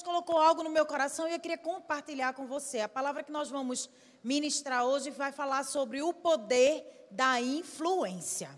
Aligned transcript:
Deus 0.00 0.02
colocou 0.02 0.38
algo 0.38 0.62
no 0.62 0.70
meu 0.70 0.86
coração 0.86 1.28
e 1.28 1.32
eu 1.34 1.40
queria 1.40 1.58
compartilhar 1.58 2.32
com 2.32 2.46
você. 2.46 2.80
A 2.80 2.88
palavra 2.88 3.22
que 3.22 3.30
nós 3.30 3.50
vamos 3.50 3.90
ministrar 4.24 4.84
hoje 4.84 5.10
vai 5.10 5.30
falar 5.30 5.62
sobre 5.62 6.00
o 6.00 6.12
poder 6.12 7.06
da 7.10 7.38
influência. 7.40 8.48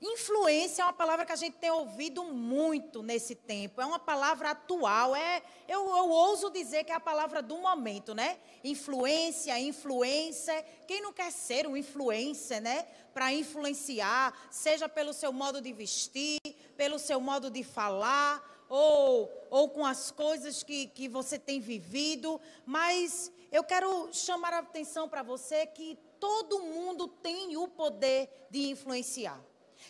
Influência 0.00 0.80
é 0.80 0.84
uma 0.86 0.94
palavra 0.94 1.26
que 1.26 1.32
a 1.32 1.36
gente 1.36 1.58
tem 1.58 1.70
ouvido 1.70 2.24
muito 2.24 3.02
nesse 3.02 3.34
tempo. 3.34 3.82
É 3.82 3.84
uma 3.84 3.98
palavra 3.98 4.52
atual. 4.52 5.14
É, 5.14 5.42
eu, 5.68 5.86
eu 5.90 6.08
ouso 6.08 6.48
dizer 6.48 6.84
que 6.84 6.92
é 6.92 6.94
a 6.94 7.00
palavra 7.00 7.42
do 7.42 7.58
momento, 7.58 8.14
né? 8.14 8.38
Influência, 8.64 9.58
influência. 9.60 10.64
Quem 10.88 11.02
não 11.02 11.12
quer 11.12 11.30
ser 11.30 11.66
um 11.66 11.76
influencer, 11.76 12.62
né? 12.62 12.86
Para 13.12 13.30
influenciar, 13.30 14.32
seja 14.50 14.88
pelo 14.88 15.12
seu 15.12 15.34
modo 15.34 15.60
de 15.60 15.70
vestir, 15.70 16.38
pelo 16.78 16.98
seu 16.98 17.20
modo 17.20 17.50
de 17.50 17.62
falar, 17.62 18.42
ou, 18.70 19.30
ou 19.50 19.68
com 19.68 19.84
as 19.84 20.10
coisas 20.10 20.62
que, 20.62 20.86
que 20.86 21.08
você 21.08 21.38
tem 21.38 21.60
vivido. 21.60 22.40
Mas 22.64 23.30
eu 23.52 23.64
quero 23.64 24.08
chamar 24.12 24.54
a 24.54 24.58
atenção 24.60 25.08
para 25.08 25.22
você 25.22 25.66
que 25.66 25.98
todo 26.18 26.60
mundo 26.60 27.08
tem 27.08 27.56
o 27.56 27.66
poder 27.66 28.46
de 28.48 28.70
influenciar. 28.70 29.38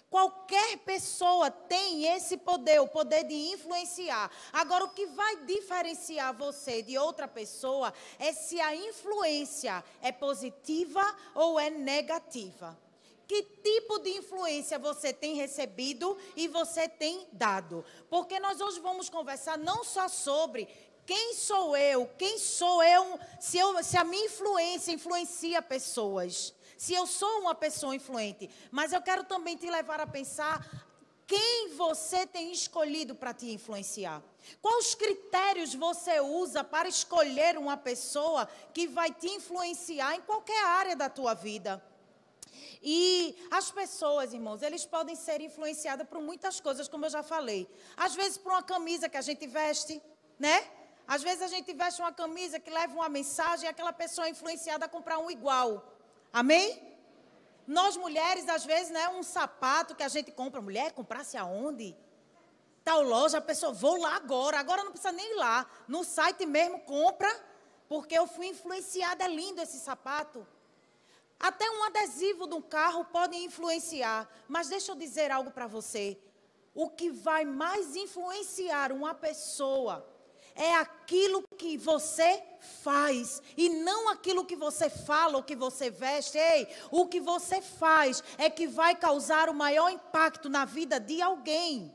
Qualquer 0.08 0.78
pessoa 0.78 1.50
tem 1.50 2.06
esse 2.06 2.36
poder, 2.36 2.80
o 2.80 2.88
poder 2.88 3.24
de 3.24 3.34
influenciar. 3.52 4.30
Agora, 4.52 4.84
o 4.84 4.90
que 4.90 5.06
vai 5.06 5.44
diferenciar 5.44 6.36
você 6.36 6.82
de 6.82 6.96
outra 6.98 7.28
pessoa 7.28 7.92
é 8.18 8.32
se 8.32 8.60
a 8.60 8.74
influência 8.74 9.84
é 10.00 10.10
positiva 10.10 11.02
ou 11.34 11.60
é 11.60 11.70
negativa. 11.70 12.76
Que 13.30 13.44
tipo 13.44 14.00
de 14.00 14.10
influência 14.10 14.76
você 14.76 15.12
tem 15.12 15.36
recebido 15.36 16.18
e 16.34 16.48
você 16.48 16.88
tem 16.88 17.28
dado? 17.30 17.84
Porque 18.08 18.40
nós 18.40 18.60
hoje 18.60 18.80
vamos 18.80 19.08
conversar 19.08 19.56
não 19.56 19.84
só 19.84 20.08
sobre 20.08 20.66
quem 21.06 21.32
sou 21.34 21.76
eu, 21.76 22.10
quem 22.18 22.40
sou 22.40 22.82
eu, 22.82 23.20
se, 23.38 23.56
eu, 23.56 23.84
se 23.84 23.96
a 23.96 24.02
minha 24.02 24.26
influência 24.26 24.90
influencia 24.90 25.62
pessoas 25.62 26.52
se 26.76 26.92
eu 26.92 27.06
sou 27.06 27.42
uma 27.42 27.54
pessoa 27.54 27.94
influente. 27.94 28.50
Mas 28.68 28.92
eu 28.92 29.00
quero 29.00 29.22
também 29.22 29.56
te 29.56 29.70
levar 29.70 30.00
a 30.00 30.08
pensar 30.08 30.66
quem 31.24 31.68
você 31.76 32.26
tem 32.26 32.50
escolhido 32.50 33.14
para 33.14 33.32
te 33.32 33.48
influenciar. 33.52 34.20
Quais 34.60 34.96
critérios 34.96 35.72
você 35.72 36.18
usa 36.18 36.64
para 36.64 36.88
escolher 36.88 37.56
uma 37.56 37.76
pessoa 37.76 38.48
que 38.74 38.88
vai 38.88 39.12
te 39.12 39.28
influenciar 39.28 40.16
em 40.16 40.20
qualquer 40.22 40.64
área 40.64 40.96
da 40.96 41.08
tua 41.08 41.32
vida? 41.32 41.80
E 42.82 43.36
as 43.50 43.70
pessoas, 43.70 44.32
irmãos, 44.32 44.62
eles 44.62 44.86
podem 44.86 45.14
ser 45.14 45.40
influenciadas 45.40 46.08
por 46.08 46.20
muitas 46.20 46.60
coisas, 46.60 46.88
como 46.88 47.04
eu 47.04 47.10
já 47.10 47.22
falei. 47.22 47.68
Às 47.96 48.14
vezes 48.14 48.38
por 48.38 48.52
uma 48.52 48.62
camisa 48.62 49.08
que 49.08 49.18
a 49.18 49.22
gente 49.22 49.46
veste, 49.46 50.00
né? 50.38 50.66
Às 51.06 51.22
vezes 51.22 51.42
a 51.42 51.48
gente 51.48 51.72
veste 51.74 52.00
uma 52.00 52.12
camisa 52.12 52.58
que 52.58 52.70
leva 52.70 52.94
uma 52.94 53.08
mensagem 53.08 53.66
e 53.66 53.68
aquela 53.68 53.92
pessoa 53.92 54.26
é 54.26 54.30
influenciada 54.30 54.86
a 54.86 54.88
comprar 54.88 55.18
um 55.18 55.30
igual. 55.30 55.84
Amém? 56.32 56.80
Nós 57.66 57.96
mulheres, 57.96 58.48
às 58.48 58.64
vezes, 58.64 58.90
né, 58.90 59.08
um 59.10 59.22
sapato 59.22 59.94
que 59.94 60.02
a 60.02 60.08
gente 60.08 60.32
compra, 60.32 60.60
mulher, 60.60 60.92
comprasse 60.92 61.36
aonde? 61.36 61.96
Tal 62.82 63.02
loja, 63.02 63.38
a 63.38 63.40
pessoa, 63.40 63.72
vou 63.72 64.00
lá 64.00 64.16
agora, 64.16 64.58
agora 64.58 64.82
não 64.82 64.90
precisa 64.90 65.12
nem 65.12 65.32
ir 65.32 65.36
lá. 65.36 65.66
No 65.86 66.02
site 66.02 66.46
mesmo, 66.46 66.80
compra, 66.80 67.28
porque 67.88 68.16
eu 68.16 68.26
fui 68.26 68.46
influenciada, 68.46 69.24
é 69.24 69.28
lindo 69.28 69.60
esse 69.60 69.78
sapato. 69.78 70.46
Até 71.40 71.70
um 71.70 71.84
adesivo 71.84 72.46
de 72.46 72.54
um 72.54 72.60
carro 72.60 73.02
pode 73.06 73.34
influenciar. 73.34 74.28
Mas 74.46 74.68
deixa 74.68 74.92
eu 74.92 74.96
dizer 74.96 75.30
algo 75.30 75.50
para 75.50 75.66
você. 75.66 76.18
O 76.74 76.90
que 76.90 77.10
vai 77.10 77.46
mais 77.46 77.96
influenciar 77.96 78.92
uma 78.92 79.14
pessoa 79.14 80.06
é 80.54 80.74
aquilo 80.74 81.42
que 81.56 81.78
você 81.78 82.42
faz 82.82 83.40
e 83.56 83.70
não 83.70 84.10
aquilo 84.10 84.44
que 84.44 84.54
você 84.54 84.90
fala 84.90 85.38
ou 85.38 85.42
que 85.42 85.56
você 85.56 85.88
veste. 85.88 86.36
Ei, 86.36 86.68
o 86.90 87.06
que 87.06 87.20
você 87.20 87.62
faz 87.62 88.22
é 88.36 88.50
que 88.50 88.66
vai 88.66 88.94
causar 88.94 89.48
o 89.48 89.54
maior 89.54 89.90
impacto 89.90 90.50
na 90.50 90.66
vida 90.66 91.00
de 91.00 91.22
alguém. 91.22 91.90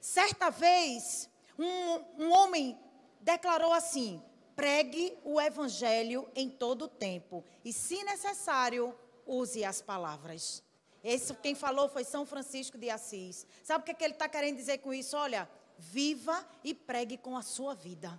Certa 0.00 0.50
vez, 0.50 1.28
um, 1.58 2.24
um 2.24 2.32
homem 2.32 2.78
declarou 3.20 3.72
assim: 3.72 4.22
pregue 4.56 5.16
o 5.24 5.40
evangelho 5.40 6.28
em 6.34 6.48
todo 6.48 6.82
o 6.82 6.88
tempo 6.88 7.44
e, 7.64 7.72
se 7.72 8.02
necessário, 8.04 8.94
use 9.26 9.64
as 9.64 9.80
palavras. 9.80 10.62
Esse 11.02 11.34
quem 11.34 11.54
falou 11.54 11.88
foi 11.88 12.04
São 12.04 12.24
Francisco 12.24 12.78
de 12.78 12.88
Assis. 12.88 13.46
Sabe 13.62 13.82
o 13.82 13.84
que, 13.84 13.90
é 13.90 13.94
que 13.94 14.04
ele 14.04 14.14
está 14.14 14.28
querendo 14.28 14.56
dizer 14.56 14.78
com 14.78 14.92
isso? 14.92 15.16
Olha, 15.16 15.48
viva 15.78 16.46
e 16.62 16.72
pregue 16.72 17.18
com 17.18 17.36
a 17.36 17.42
sua 17.42 17.74
vida. 17.74 18.18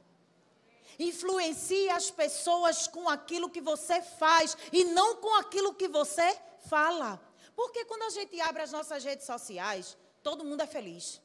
Influencie 1.00 1.90
as 1.90 2.12
pessoas 2.12 2.88
com 2.88 3.10
aquilo 3.10 3.50
que 3.50 3.60
você 3.60 4.02
faz 4.02 4.56
e 4.72 4.84
não 4.86 5.18
com 5.18 5.36
aquilo 5.40 5.74
que 5.74 5.88
você 5.88 6.40
fala. 6.68 7.20
Porque 7.56 7.86
quando 7.86 8.04
a 8.04 8.10
gente 8.10 8.40
abre 8.40 8.62
as 8.62 8.72
nossas 8.72 9.04
redes 9.04 9.26
sociais, 9.26 9.98
todo 10.22 10.46
mundo 10.46 10.62
é 10.62 10.68
feliz. 10.68 11.22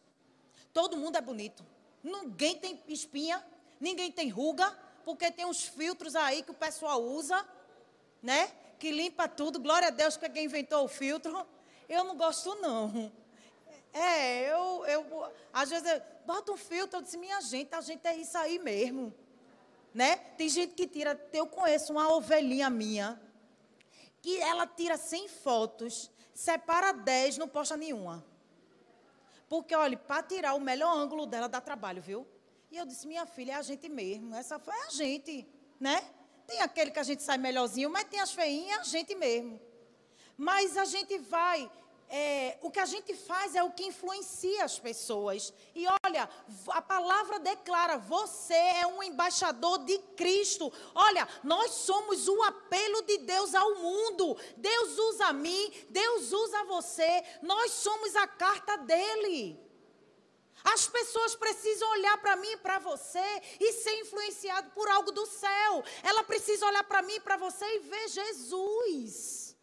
Todo 0.73 0.97
mundo 0.97 1.17
é 1.17 1.21
bonito. 1.21 1.65
Ninguém 2.03 2.57
tem 2.57 2.83
espinha, 2.89 3.45
ninguém 3.79 4.11
tem 4.11 4.29
ruga, 4.29 4.77
porque 5.05 5.31
tem 5.31 5.45
uns 5.45 5.65
filtros 5.65 6.15
aí 6.17 6.43
que 6.43 6.51
o 6.51 6.55
pessoal 6.55 7.03
usa, 7.03 7.47
né? 8.23 8.51
Que 8.79 8.91
limpa 8.91 9.29
tudo. 9.29 9.61
Glória 9.61 9.89
a 9.89 9.91
Deus 9.91 10.17
que 10.17 10.29
quem 10.29 10.45
inventou 10.45 10.85
o 10.85 10.89
filtro. 10.89 11.47
Eu 11.89 12.05
não 12.05 12.17
gosto 12.17 12.55
não. 12.57 13.13
É, 13.93 14.53
eu, 14.53 14.85
eu 14.87 15.33
às 15.53 15.69
vezes 15.69 15.91
eu 15.91 16.01
boto 16.25 16.53
um 16.53 16.57
filtro, 16.57 16.99
eu 16.99 17.03
disse, 17.03 17.19
minha 17.19 17.41
gente, 17.41 17.75
a 17.75 17.81
gente 17.81 18.07
é 18.07 18.17
isso 18.17 18.39
aí 18.39 18.59
mesmo. 18.59 19.13
Né? 19.93 20.17
Tem 20.17 20.49
gente 20.49 20.75
que 20.75 20.87
tira, 20.87 21.21
eu 21.33 21.47
conheço 21.47 21.93
uma 21.93 22.13
ovelhinha 22.15 22.71
minha, 22.71 23.21
que 24.23 24.39
ela 24.39 24.67
tira 24.67 24.97
100 24.97 25.29
fotos, 25.29 26.11
separa 26.33 26.93
10, 26.93 27.39
não 27.39 27.49
posta 27.49 27.77
nenhuma. 27.77 28.25
Porque, 29.49 29.75
olha, 29.75 29.97
para 29.97 30.23
tirar 30.23 30.55
o 30.55 30.61
melhor 30.61 30.97
ângulo 30.97 31.27
dela 31.27 31.49
dá 31.49 31.61
trabalho, 31.61 32.01
viu? 32.01 32.25
E 32.71 32.77
eu 32.77 32.87
disse, 32.87 33.07
minha 33.07 33.27
filha, 33.27 33.53
é 33.53 33.57
a 33.57 33.63
gente 33.63 33.89
mesmo, 33.89 34.35
essa 34.35 34.59
foi 34.59 34.75
a 34.75 34.91
gente, 34.91 35.47
né? 35.79 36.03
Tem 36.47 36.61
aquele 36.61 36.91
que 36.91 36.99
a 36.99 37.03
gente 37.03 37.23
sai 37.23 37.39
melhorzinho, 37.39 37.91
mas 37.91 38.05
tem 38.05 38.21
as 38.21 38.33
feinhas, 38.33 38.79
é 38.79 38.81
a 38.81 38.85
gente 38.85 39.15
mesmo. 39.15 39.61
Mas 40.37 40.77
a 40.77 40.85
gente 40.85 41.19
vai 41.19 41.71
é, 42.13 42.59
o 42.61 42.73
que 42.73 42.81
a 42.81 42.85
gente 42.85 43.15
faz 43.15 43.55
é 43.55 43.63
o 43.63 43.71
que 43.71 43.85
influencia 43.85 44.65
as 44.65 44.81
pessoas. 44.81 45.55
E 45.77 45.87
olha, 46.05 46.29
a 46.69 46.83
palavra 46.83 47.39
declara: 47.39 47.99
você 47.99 48.53
é 48.53 48.87
um 48.87 49.01
embaixador 49.01 49.79
de 49.85 49.97
Cristo. 50.17 50.73
Olha, 50.93 51.27
nós 51.45 51.71
somos 51.71 52.27
o 52.27 52.43
apelo 52.43 53.03
de 53.03 53.19
Deus 53.19 53.55
ao 53.55 53.77
mundo. 53.77 54.37
Deus 54.57 54.99
usa 54.99 55.27
a 55.27 55.33
mim, 55.33 55.73
Deus 55.89 56.33
usa 56.33 56.65
você. 56.65 57.23
Nós 57.43 57.71
somos 57.71 58.17
a 58.17 58.27
carta 58.27 58.77
dele. 58.79 59.70
As 60.65 60.87
pessoas 60.87 61.35
precisam 61.35 61.91
olhar 61.91 62.19
para 62.19 62.37
mim 62.37 62.53
e 62.53 62.57
para 62.59 62.79
você 62.79 63.43
e 63.59 63.73
ser 63.73 63.99
influenciado 64.01 64.71
por 64.71 64.89
algo 64.89 65.13
do 65.13 65.27
céu. 65.27 65.83
Ela 66.03 66.23
precisa 66.25 66.67
olhar 66.67 66.85
para 66.85 67.03
mim 67.03 67.15
e 67.15 67.21
para 67.21 67.37
você 67.37 67.65
e 67.65 67.79
ver 67.81 68.09
Jesus. 68.09 69.57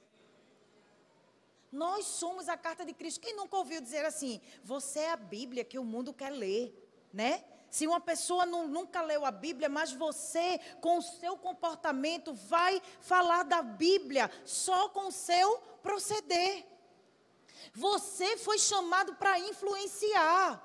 Nós 1.71 2.05
somos 2.05 2.49
a 2.49 2.57
carta 2.57 2.85
de 2.85 2.93
Cristo. 2.93 3.19
Quem 3.19 3.35
nunca 3.35 3.57
ouviu 3.57 3.81
dizer 3.81 4.05
assim? 4.05 4.41
Você 4.63 4.99
é 4.99 5.11
a 5.11 5.17
Bíblia 5.17 5.63
que 5.63 5.77
o 5.77 5.83
mundo 5.83 6.13
quer 6.13 6.31
ler, 6.31 6.73
né? 7.13 7.43
Se 7.69 7.85
uma 7.85 7.99
pessoa 7.99 8.45
não, 8.45 8.67
nunca 8.67 9.01
leu 9.01 9.25
a 9.25 9.31
Bíblia, 9.31 9.67
mas 9.67 9.91
você, 9.91 10.59
com 10.79 10.97
o 10.97 11.01
seu 11.01 11.37
comportamento, 11.37 12.33
vai 12.33 12.81
falar 13.01 13.43
da 13.43 13.61
Bíblia 13.61 14.31
só 14.45 14.89
com 14.89 15.07
o 15.07 15.11
seu 15.11 15.57
proceder. 15.83 16.65
Você 17.73 18.37
foi 18.37 18.57
chamado 18.57 19.15
para 19.15 19.37
influenciar. 19.39 20.63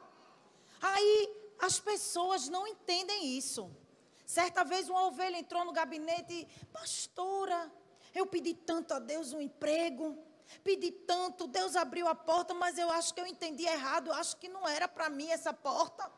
Aí 0.82 1.30
as 1.58 1.78
pessoas 1.78 2.48
não 2.48 2.66
entendem 2.66 3.38
isso. 3.38 3.70
Certa 4.26 4.64
vez 4.64 4.88
uma 4.88 5.06
ovelha 5.06 5.38
entrou 5.38 5.64
no 5.64 5.72
gabinete 5.72 6.32
e, 6.32 6.66
pastora, 6.66 7.72
eu 8.14 8.26
pedi 8.26 8.52
tanto 8.52 8.92
a 8.92 8.98
Deus 8.98 9.32
um 9.32 9.40
emprego. 9.40 10.18
Pedi 10.62 10.90
tanto, 10.90 11.46
Deus 11.46 11.76
abriu 11.76 12.06
a 12.08 12.14
porta, 12.14 12.52
mas 12.52 12.76
eu 12.76 12.90
acho 12.90 13.14
que 13.14 13.20
eu 13.20 13.26
entendi 13.26 13.64
errado. 13.64 14.08
Eu 14.08 14.14
acho 14.14 14.36
que 14.36 14.48
não 14.48 14.68
era 14.68 14.86
para 14.88 15.08
mim 15.08 15.30
essa 15.30 15.52
porta. 15.52 16.10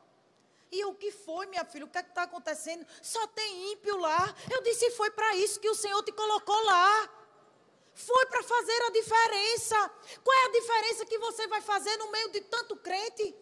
E 0.72 0.84
o 0.86 0.94
que 0.94 1.12
foi, 1.12 1.46
minha 1.46 1.64
filha? 1.64 1.84
O 1.84 1.88
que 1.88 1.98
é 1.98 2.00
está 2.00 2.24
acontecendo? 2.24 2.84
Só 3.00 3.26
tem 3.28 3.72
ímpio 3.72 3.96
lá. 3.96 4.34
Eu 4.50 4.62
disse: 4.62 4.90
foi 4.92 5.10
para 5.10 5.36
isso 5.36 5.60
que 5.60 5.68
o 5.68 5.74
Senhor 5.74 6.02
te 6.02 6.10
colocou 6.10 6.60
lá. 6.64 7.10
Foi 7.94 8.26
para 8.26 8.42
fazer 8.42 8.82
a 8.82 8.90
diferença. 8.90 9.90
Qual 10.24 10.36
é 10.36 10.44
a 10.46 10.52
diferença 10.52 11.06
que 11.06 11.18
você 11.18 11.46
vai 11.46 11.60
fazer 11.60 11.96
no 11.96 12.10
meio 12.10 12.30
de 12.32 12.40
tanto 12.40 12.76
crente? 12.76 13.34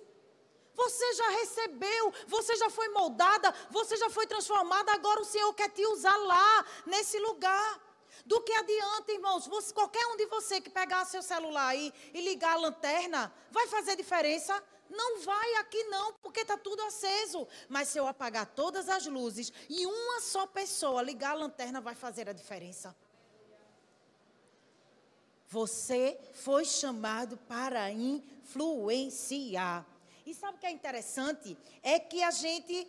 Você 0.74 1.14
já 1.14 1.28
recebeu, 1.30 2.12
você 2.26 2.56
já 2.56 2.70
foi 2.70 2.88
moldada, 2.88 3.54
você 3.70 3.96
já 3.96 4.08
foi 4.10 4.26
transformada. 4.26 4.92
Agora 4.92 5.20
o 5.20 5.24
Senhor 5.24 5.52
quer 5.54 5.68
te 5.70 5.84
usar 5.86 6.16
lá, 6.16 6.64
nesse 6.86 7.18
lugar. 7.18 7.80
Do 8.24 8.40
que 8.42 8.52
adianta, 8.52 9.12
irmãos? 9.12 9.46
Você, 9.46 9.72
qualquer 9.74 10.06
um 10.06 10.16
de 10.16 10.26
você 10.26 10.60
que 10.60 10.70
pegar 10.70 11.04
seu 11.04 11.22
celular 11.22 11.68
aí 11.68 11.92
e 12.14 12.20
ligar 12.20 12.52
a 12.52 12.60
lanterna, 12.60 13.32
vai 13.50 13.66
fazer 13.66 13.96
diferença? 13.96 14.62
Não 14.88 15.20
vai 15.20 15.54
aqui 15.54 15.82
não, 15.84 16.12
porque 16.14 16.40
está 16.40 16.56
tudo 16.56 16.82
aceso. 16.82 17.48
Mas 17.68 17.88
se 17.88 17.98
eu 17.98 18.06
apagar 18.06 18.46
todas 18.46 18.88
as 18.88 19.06
luzes 19.06 19.52
e 19.68 19.86
uma 19.86 20.20
só 20.20 20.46
pessoa 20.46 21.02
ligar 21.02 21.32
a 21.32 21.34
lanterna, 21.34 21.80
vai 21.80 21.94
fazer 21.94 22.28
a 22.28 22.32
diferença. 22.32 22.94
Você 25.48 26.18
foi 26.32 26.64
chamado 26.64 27.36
para 27.36 27.90
influenciar. 27.90 29.86
E 30.24 30.34
sabe 30.34 30.56
o 30.56 30.60
que 30.60 30.66
é 30.66 30.70
interessante? 30.70 31.56
É 31.82 31.98
que 31.98 32.22
a 32.22 32.30
gente, 32.30 32.88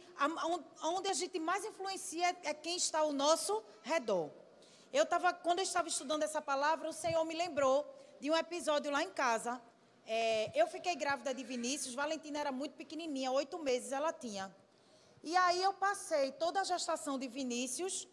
onde 0.84 1.10
a 1.10 1.14
gente 1.14 1.40
mais 1.40 1.66
influencia 1.66 2.36
é 2.44 2.54
quem 2.54 2.76
está 2.76 3.00
ao 3.00 3.12
nosso 3.12 3.64
redor. 3.82 4.30
Eu 4.92 5.04
estava, 5.04 5.34
quando 5.34 5.60
eu 5.60 5.64
estava 5.64 5.88
estudando 5.88 6.24
essa 6.24 6.42
palavra, 6.42 6.88
o 6.88 6.94
Senhor 6.94 7.24
me 7.26 7.34
lembrou 7.34 7.86
de 8.20 8.30
um 8.30 8.36
episódio 8.36 8.92
lá 8.92 9.02
em 9.02 9.10
casa. 9.10 9.60
É, 10.06 10.52
eu 10.54 10.68
fiquei 10.68 10.96
grávida 10.96 11.34
de 11.34 11.44
Vinícius, 11.44 11.96
Valentina 11.96 12.40
era 12.40 12.52
muito 12.52 12.76
pequenininha, 12.76 13.32
oito 13.32 13.58
meses 13.58 13.92
ela 13.92 14.14
tinha. 14.14 14.54
E 15.24 15.36
aí 15.38 15.64
eu 15.64 15.74
passei 15.74 16.32
toda 16.34 16.62
a 16.62 16.64
gestação 16.64 17.18
de 17.18 17.28
Vinícius 17.28 18.08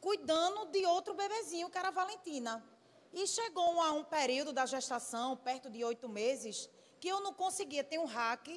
cuidando 0.00 0.66
de 0.66 0.84
outro 0.86 1.14
bebezinho, 1.14 1.68
que 1.68 1.78
era 1.78 1.90
Valentina. 1.90 2.64
E 3.12 3.26
chegou 3.26 3.80
a 3.80 3.92
um 3.92 4.04
período 4.04 4.52
da 4.52 4.66
gestação, 4.66 5.36
perto 5.36 5.68
de 5.68 5.82
oito 5.82 6.08
meses, 6.08 6.68
que 7.00 7.08
eu 7.08 7.20
não 7.20 7.32
conseguia 7.32 7.82
ter 7.82 7.98
um 7.98 8.04
hack 8.04 8.48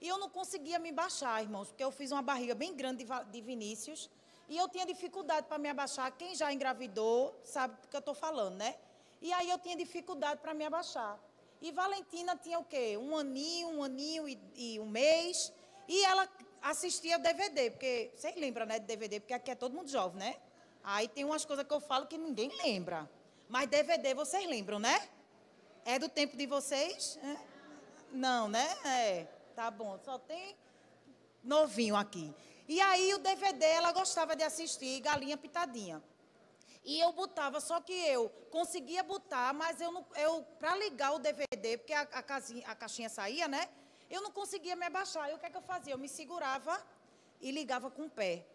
e 0.00 0.08
eu 0.08 0.16
não 0.16 0.30
conseguia 0.30 0.78
me 0.78 0.90
baixar, 0.90 1.42
irmãos, 1.42 1.68
porque 1.68 1.84
eu 1.84 1.90
fiz 1.90 2.10
uma 2.10 2.22
barriga 2.22 2.54
bem 2.54 2.74
grande 2.74 3.04
de 3.04 3.40
Vinícius 3.42 4.10
e 4.48 4.56
eu 4.56 4.68
tinha 4.68 4.86
dificuldade 4.86 5.46
para 5.46 5.58
me 5.58 5.68
abaixar. 5.68 6.10
Quem 6.16 6.34
já 6.34 6.52
engravidou 6.52 7.38
sabe 7.44 7.76
do 7.82 7.88
que 7.88 7.94
eu 7.94 8.00
estou 8.00 8.14
falando, 8.14 8.56
né? 8.56 8.74
E 9.20 9.32
aí 9.32 9.50
eu 9.50 9.58
tinha 9.58 9.76
dificuldade 9.76 10.40
para 10.40 10.54
me 10.54 10.64
abaixar. 10.64 11.20
E 11.60 11.70
Valentina 11.70 12.34
tinha 12.36 12.58
o 12.58 12.64
quê? 12.64 12.96
Um 12.96 13.14
aninho, 13.14 13.68
um 13.68 13.84
aninho 13.84 14.26
e, 14.26 14.40
e 14.56 14.80
um 14.80 14.86
mês. 14.86 15.52
E 15.86 16.02
ela 16.04 16.26
assistia 16.62 17.18
DVD, 17.18 17.70
porque 17.70 18.10
vocês 18.16 18.34
lembram, 18.36 18.64
né, 18.64 18.78
de 18.78 18.86
DVD, 18.86 19.20
porque 19.20 19.34
aqui 19.34 19.50
é 19.50 19.54
todo 19.54 19.74
mundo 19.74 19.90
jovem, 19.90 20.18
né? 20.18 20.36
Aí 20.82 21.06
tem 21.06 21.24
umas 21.24 21.44
coisas 21.44 21.66
que 21.66 21.72
eu 21.72 21.80
falo 21.80 22.06
que 22.06 22.16
ninguém 22.16 22.50
lembra. 22.62 23.08
Mas 23.46 23.68
DVD 23.68 24.14
vocês 24.14 24.46
lembram, 24.46 24.78
né? 24.78 25.06
É 25.84 25.98
do 25.98 26.08
tempo 26.08 26.36
de 26.36 26.46
vocês? 26.46 27.18
É. 27.22 27.49
Não, 28.12 28.48
né? 28.48 28.66
É. 28.84 29.26
Tá 29.54 29.70
bom. 29.70 29.98
Só 30.04 30.18
tem 30.18 30.56
novinho 31.42 31.96
aqui. 31.96 32.34
E 32.68 32.80
aí 32.80 33.14
o 33.14 33.18
DVD 33.18 33.64
ela 33.64 33.92
gostava 33.92 34.36
de 34.36 34.42
assistir 34.42 35.00
Galinha 35.00 35.36
Pitadinha. 35.36 36.02
E 36.84 36.98
eu 36.98 37.12
botava, 37.12 37.60
só 37.60 37.80
que 37.80 37.92
eu 37.92 38.30
conseguia 38.50 39.02
botar, 39.02 39.52
mas 39.52 39.80
eu, 39.80 40.06
eu 40.16 40.42
para 40.58 40.76
ligar 40.76 41.12
o 41.12 41.18
DVD, 41.18 41.76
porque 41.76 41.92
a, 41.92 42.02
a, 42.02 42.22
casinha, 42.22 42.66
a 42.66 42.74
caixinha 42.74 43.08
saía, 43.08 43.46
né? 43.46 43.68
Eu 44.08 44.22
não 44.22 44.30
conseguia 44.30 44.74
me 44.74 44.86
abaixar. 44.86 45.28
E 45.30 45.34
o 45.34 45.38
que, 45.38 45.46
é 45.46 45.50
que 45.50 45.56
eu 45.56 45.62
fazia? 45.62 45.92
Eu 45.92 45.98
me 45.98 46.08
segurava 46.08 46.80
e 47.40 47.50
ligava 47.50 47.90
com 47.90 48.04
o 48.06 48.10
pé. 48.10 48.46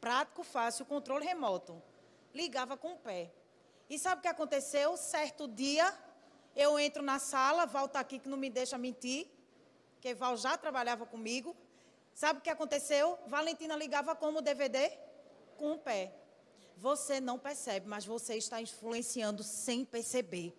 Prático, 0.00 0.42
fácil, 0.42 0.86
controle 0.86 1.24
remoto 1.24 1.82
ligava 2.34 2.76
com 2.76 2.92
o 2.92 2.96
pé. 2.96 3.30
E 3.88 3.98
sabe 3.98 4.20
o 4.20 4.22
que 4.22 4.28
aconteceu? 4.28 4.96
Certo 4.96 5.46
dia, 5.46 5.92
eu 6.54 6.78
entro 6.78 7.02
na 7.02 7.18
sala, 7.18 7.66
Val 7.66 7.86
está 7.86 8.00
aqui 8.00 8.18
que 8.18 8.28
não 8.28 8.36
me 8.36 8.50
deixa 8.50 8.76
mentir, 8.76 9.26
que 10.00 10.14
Val 10.14 10.36
já 10.36 10.56
trabalhava 10.56 11.06
comigo. 11.06 11.56
Sabe 12.14 12.40
o 12.40 12.42
que 12.42 12.50
aconteceu? 12.50 13.18
Valentina 13.26 13.74
ligava 13.76 14.14
como 14.14 14.42
DVD? 14.42 14.90
Com 15.56 15.72
o 15.72 15.78
pé. 15.78 16.14
Você 16.76 17.20
não 17.20 17.38
percebe, 17.38 17.86
mas 17.88 18.04
você 18.04 18.36
está 18.36 18.60
influenciando 18.60 19.42
sem 19.42 19.84
perceber. 19.84 20.54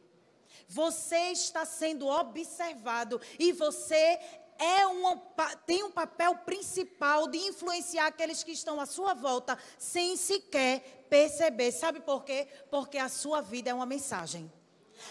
Você 0.68 1.32
está 1.32 1.66
sendo 1.66 2.08
observado 2.08 3.20
e 3.38 3.52
você 3.52 4.20
é 4.58 4.86
uma, 4.86 5.18
tem 5.66 5.84
um 5.84 5.92
papel 5.92 6.36
principal 6.38 7.28
de 7.28 7.38
influenciar 7.38 8.08
aqueles 8.08 8.44
que 8.44 8.52
estão 8.52 8.80
à 8.80 8.86
sua 8.86 9.14
volta 9.14 9.58
sem 9.78 10.16
sequer 10.16 11.06
perceber. 11.10 11.72
Sabe 11.72 12.00
por 12.00 12.24
quê? 12.24 12.48
Porque 12.70 12.98
a 12.98 13.10
sua 13.10 13.42
vida 13.42 13.70
é 13.70 13.74
uma 13.74 13.86
mensagem. 13.86 14.52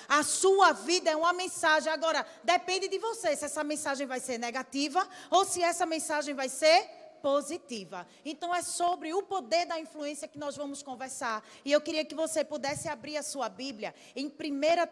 A 0.09 0.23
sua 0.23 0.73
vida 0.73 1.11
é 1.11 1.17
uma 1.17 1.33
mensagem. 1.33 1.93
Agora, 1.93 2.27
depende 2.43 2.89
de 2.89 2.99
você 2.99 3.37
se 3.37 3.45
essa 3.45 3.65
mensagem 3.65 4.07
vai 4.07 4.21
ser 4.21 4.39
negativa 4.39 5.09
ou 5.31 5.45
se 5.45 5.63
essa 5.63 5.87
mensagem 5.87 6.35
vai 6.35 6.49
ser 6.49 6.89
positiva. 7.23 8.07
Então 8.25 8.55
é 8.55 8.63
sobre 8.63 9.15
o 9.15 9.23
poder 9.23 9.65
da 9.67 9.79
influência 9.79 10.27
que 10.27 10.39
nós 10.39 10.57
vamos 10.57 10.83
conversar. 10.83 11.45
E 11.65 11.71
eu 11.71 11.81
queria 11.81 12.05
que 12.05 12.15
você 12.15 12.45
pudesse 12.45 12.89
abrir 12.89 13.17
a 13.17 13.23
sua 13.23 13.49
Bíblia 13.49 13.95
em 14.17 14.27
1 14.27 14.33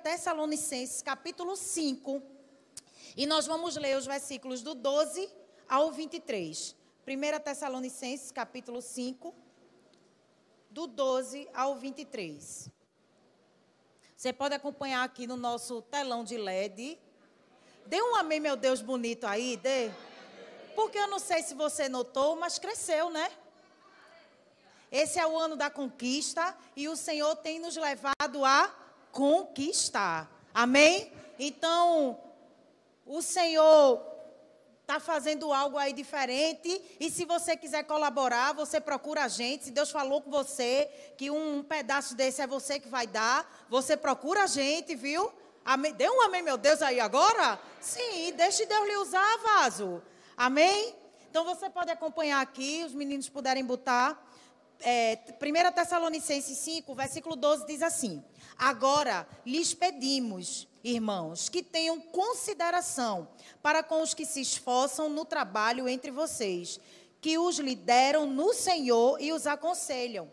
Tessalonicenses, 0.02 1.02
capítulo 1.02 1.56
5 1.56 2.40
e 3.16 3.26
nós 3.26 3.46
vamos 3.46 3.76
ler 3.76 3.96
os 3.96 4.06
versículos 4.06 4.62
do 4.62 4.74
12 4.74 5.28
ao 5.68 5.90
23. 5.92 6.76
1 7.06 7.40
Tessalonicenses, 7.42 8.30
capítulo 8.30 8.80
5, 8.80 9.34
do 10.70 10.86
12 10.86 11.48
ao 11.52 11.76
23. 11.76 12.70
Você 14.20 14.34
pode 14.34 14.54
acompanhar 14.54 15.02
aqui 15.02 15.26
no 15.26 15.34
nosso 15.34 15.80
telão 15.80 16.22
de 16.22 16.36
LED. 16.36 16.98
Dê 17.86 18.02
um 18.02 18.16
amém, 18.16 18.38
meu 18.38 18.54
Deus, 18.54 18.82
bonito 18.82 19.26
aí, 19.26 19.56
dê. 19.56 19.90
Porque 20.76 20.98
eu 20.98 21.08
não 21.08 21.18
sei 21.18 21.42
se 21.42 21.54
você 21.54 21.88
notou, 21.88 22.36
mas 22.36 22.58
cresceu, 22.58 23.08
né? 23.08 23.30
Esse 24.92 25.18
é 25.18 25.26
o 25.26 25.38
ano 25.38 25.56
da 25.56 25.70
conquista 25.70 26.54
e 26.76 26.86
o 26.86 26.96
Senhor 26.96 27.34
tem 27.36 27.58
nos 27.60 27.78
levado 27.78 28.44
a 28.44 28.70
conquistar. 29.10 30.30
Amém? 30.52 31.10
Então, 31.38 32.20
o 33.06 33.22
Senhor 33.22 34.04
está 34.90 34.98
fazendo 34.98 35.52
algo 35.52 35.78
aí 35.78 35.92
diferente. 35.92 36.82
E 36.98 37.08
se 37.10 37.24
você 37.24 37.56
quiser 37.56 37.84
colaborar, 37.84 38.52
você 38.52 38.80
procura 38.80 39.24
a 39.24 39.28
gente. 39.28 39.66
Se 39.66 39.70
Deus 39.70 39.90
falou 39.90 40.20
com 40.20 40.30
você 40.30 40.90
que 41.16 41.30
um 41.30 41.62
pedaço 41.62 42.16
desse 42.16 42.42
é 42.42 42.46
você 42.46 42.80
que 42.80 42.88
vai 42.88 43.06
dar, 43.06 43.48
você 43.68 43.96
procura 43.96 44.42
a 44.42 44.46
gente, 44.48 44.96
viu? 44.96 45.30
Amém. 45.64 45.92
Dê 45.92 46.10
um 46.10 46.22
amém, 46.22 46.42
meu 46.42 46.58
Deus, 46.58 46.82
aí 46.82 46.98
agora? 46.98 47.60
Sim, 47.80 48.32
deixe 48.32 48.66
Deus 48.66 48.88
lhe 48.88 48.96
usar, 48.96 49.38
vaso. 49.38 50.02
Amém? 50.36 50.92
Então 51.30 51.44
você 51.44 51.70
pode 51.70 51.92
acompanhar 51.92 52.40
aqui, 52.40 52.82
os 52.84 52.92
meninos 52.92 53.28
puderem 53.28 53.64
botar. 53.64 54.20
É, 54.80 55.18
1 55.40 55.72
Tessalonicenses 55.72 56.58
5, 56.58 56.92
versículo 56.96 57.36
12 57.36 57.64
diz 57.64 57.82
assim: 57.82 58.24
Agora 58.60 59.26
lhes 59.46 59.72
pedimos 59.72 60.68
irmãos, 60.84 61.48
que 61.48 61.62
tenham 61.62 61.98
consideração 61.98 63.26
para 63.62 63.82
com 63.82 64.02
os 64.02 64.12
que 64.12 64.26
se 64.26 64.42
esforçam 64.42 65.08
no 65.08 65.24
trabalho 65.24 65.88
entre 65.88 66.10
vocês, 66.10 66.78
que 67.22 67.38
os 67.38 67.58
lideram 67.58 68.26
no 68.26 68.52
Senhor 68.52 69.18
e 69.18 69.32
os 69.32 69.46
aconselham. 69.46 70.30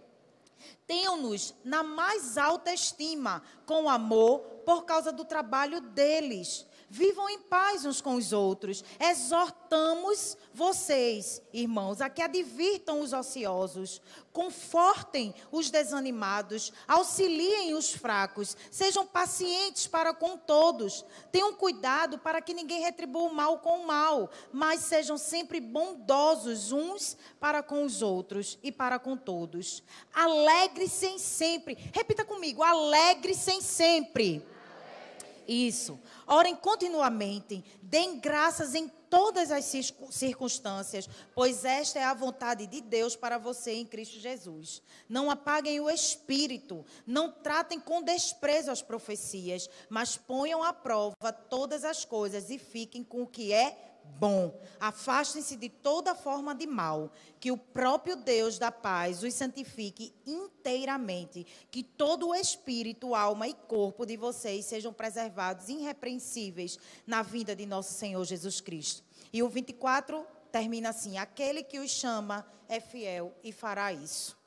Tenham-nos 0.86 1.54
na 1.64 1.84
mais 1.84 2.38
alta 2.38 2.74
estima, 2.74 3.42
com 3.66 3.90
amor, 3.90 4.40
por 4.66 4.84
causa 4.84 5.12
do 5.12 5.24
trabalho 5.24 5.80
deles 5.80 6.66
Vivam 6.90 7.30
em 7.30 7.40
paz 7.40 7.84
uns 7.84 8.00
com 8.00 8.16
os 8.16 8.32
outros. 8.32 8.82
Exortamos 8.98 10.38
vocês, 10.54 11.42
irmãos, 11.52 12.00
a 12.00 12.10
que 12.10 12.22
advirtam 12.22 13.02
os 13.02 13.12
ociosos, 13.12 14.02
confortem 14.32 15.36
os 15.52 15.70
desanimados, 15.70 16.72
auxiliem 16.88 17.74
os 17.74 17.92
fracos, 17.92 18.56
sejam 18.72 19.06
pacientes 19.06 19.86
para 19.86 20.14
com 20.14 20.38
todos. 20.38 21.04
Tenham 21.30 21.54
cuidado 21.54 22.18
para 22.20 22.42
que 22.42 22.54
ninguém 22.54 22.80
retribua 22.80 23.30
o 23.30 23.34
mal 23.34 23.60
com 23.60 23.80
o 23.82 23.86
mal, 23.86 24.30
mas 24.54 24.80
sejam 24.82 25.18
sempre 25.18 25.60
bondosos 25.60 26.72
uns 26.72 27.18
para 27.38 27.62
com 27.62 27.84
os 27.84 28.02
outros 28.02 28.58
e 28.64 28.72
para 28.72 28.98
com 28.98 29.18
todos. 29.18 29.84
Alegre-se 30.14 31.20
sempre. 31.20 31.78
Repita 31.94 32.24
comigo: 32.24 32.64
alegre-se 32.64 33.62
sempre. 33.62 34.57
Isso. 35.48 36.00
Orem 36.28 36.56
continuamente, 36.56 37.64
deem 37.82 38.20
graças 38.20 38.76
em 38.76 38.90
todas 39.10 39.50
as 39.50 39.64
circunstâncias, 40.10 41.10
pois 41.34 41.64
esta 41.64 42.00
é 42.00 42.04
a 42.04 42.14
vontade 42.14 42.68
de 42.68 42.82
Deus 42.82 43.16
para 43.16 43.38
você 43.38 43.74
em 43.74 43.86
Cristo 43.86 44.20
Jesus. 44.20 44.82
Não 45.08 45.32
apaguem 45.32 45.80
o 45.80 45.90
espírito, 45.90 46.86
não 47.06 47.32
tratem 47.32 47.80
com 47.80 48.02
desprezo 48.02 48.70
as 48.70 48.82
profecias, 48.82 49.70
mas 49.90 50.18
ponham 50.18 50.62
à 50.62 50.74
prova 50.74 51.32
todas 51.32 51.86
as 51.86 52.04
coisas 52.04 52.50
e 52.50 52.60
fiquem 52.60 53.04
com 53.04 53.22
o 53.22 53.28
que 53.28 53.54
é 53.54 53.97
bom. 54.20 54.60
Afastem-se 54.80 55.56
de 55.56 55.70
toda 55.70 56.16
forma 56.16 56.54
de 56.56 56.66
mal. 56.66 57.12
Que 57.40 57.52
o 57.52 57.58
próprio 57.58 58.16
Deus 58.16 58.58
da 58.58 58.72
paz 58.72 59.24
os 59.24 59.34
santifique 59.34 60.14
inteiramente. 60.26 61.46
Que 61.70 61.84
todo 61.84 62.30
o 62.30 62.36
espírito, 62.36 63.14
alma 63.14 63.48
e 63.48 63.54
corpo 63.54 64.06
de 64.06 64.18
vocês 64.18 64.66
sejam 64.66 64.94
preservados 64.94 65.70
irrepreensíveis 65.70 66.80
na 67.06 67.22
vinda 67.22 67.56
de 67.56 67.66
nosso 67.66 67.94
Senhor 67.94 68.24
Jesus 68.26 68.62
Cristo. 68.62 69.04
E 69.32 69.44
o 69.44 69.50
24 69.50 70.26
termina 70.52 70.90
assim: 70.90 71.18
Aquele 71.18 71.64
que 71.64 71.80
os 71.80 71.92
chama 71.92 72.46
é 72.68 72.80
fiel 72.80 73.34
e 73.44 73.52
fará 73.52 73.92
isso. 73.94 74.38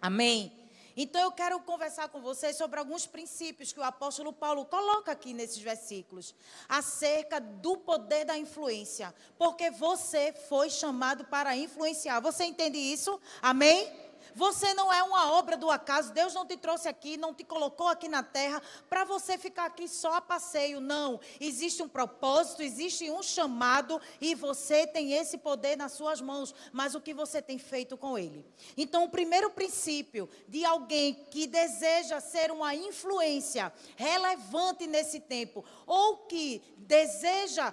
Amém. 0.00 0.63
Então 0.96 1.20
eu 1.22 1.32
quero 1.32 1.58
conversar 1.60 2.08
com 2.08 2.20
vocês 2.20 2.56
sobre 2.56 2.78
alguns 2.78 3.06
princípios 3.06 3.72
que 3.72 3.80
o 3.80 3.82
apóstolo 3.82 4.32
Paulo 4.32 4.64
coloca 4.64 5.12
aqui 5.12 5.32
nesses 5.32 5.58
versículos, 5.58 6.34
acerca 6.68 7.40
do 7.40 7.76
poder 7.76 8.24
da 8.24 8.38
influência, 8.38 9.14
porque 9.36 9.70
você 9.70 10.32
foi 10.48 10.70
chamado 10.70 11.24
para 11.24 11.56
influenciar. 11.56 12.20
Você 12.20 12.44
entende 12.44 12.78
isso? 12.78 13.20
Amém? 13.42 14.03
Você 14.34 14.74
não 14.74 14.92
é 14.92 15.02
uma 15.02 15.32
obra 15.32 15.56
do 15.56 15.70
acaso. 15.70 16.12
Deus 16.12 16.34
não 16.34 16.46
te 16.46 16.56
trouxe 16.56 16.88
aqui, 16.88 17.16
não 17.16 17.32
te 17.32 17.44
colocou 17.44 17.88
aqui 17.88 18.08
na 18.08 18.22
terra 18.22 18.60
para 18.88 19.04
você 19.04 19.38
ficar 19.38 19.66
aqui 19.66 19.86
só 19.88 20.14
a 20.14 20.20
passeio. 20.20 20.80
Não. 20.80 21.20
Existe 21.40 21.82
um 21.82 21.88
propósito, 21.88 22.62
existe 22.62 23.10
um 23.10 23.22
chamado 23.22 24.00
e 24.20 24.34
você 24.34 24.86
tem 24.86 25.12
esse 25.12 25.38
poder 25.38 25.76
nas 25.76 25.92
suas 25.92 26.20
mãos. 26.20 26.54
Mas 26.72 26.94
o 26.94 27.00
que 27.00 27.14
você 27.14 27.40
tem 27.40 27.58
feito 27.58 27.96
com 27.96 28.18
ele? 28.18 28.44
Então, 28.76 29.04
o 29.04 29.10
primeiro 29.10 29.50
princípio 29.50 30.28
de 30.48 30.64
alguém 30.64 31.14
que 31.30 31.46
deseja 31.46 32.20
ser 32.20 32.50
uma 32.50 32.74
influência 32.74 33.72
relevante 33.96 34.86
nesse 34.86 35.20
tempo, 35.20 35.64
ou 35.86 36.18
que 36.18 36.62
deseja 36.78 37.72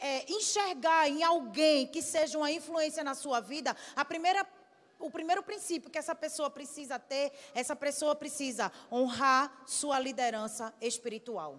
é, 0.00 0.32
enxergar 0.32 1.08
em 1.08 1.22
alguém 1.22 1.86
que 1.86 2.02
seja 2.02 2.38
uma 2.38 2.50
influência 2.50 3.04
na 3.04 3.14
sua 3.14 3.40
vida, 3.40 3.76
a 3.94 4.04
primeira 4.04 4.44
o 5.02 5.10
primeiro 5.10 5.42
princípio 5.42 5.90
que 5.90 5.98
essa 5.98 6.14
pessoa 6.14 6.48
precisa 6.48 6.98
ter, 6.98 7.32
essa 7.54 7.76
pessoa 7.76 8.14
precisa 8.14 8.72
honrar 8.90 9.52
sua 9.66 9.98
liderança 9.98 10.72
espiritual. 10.80 11.58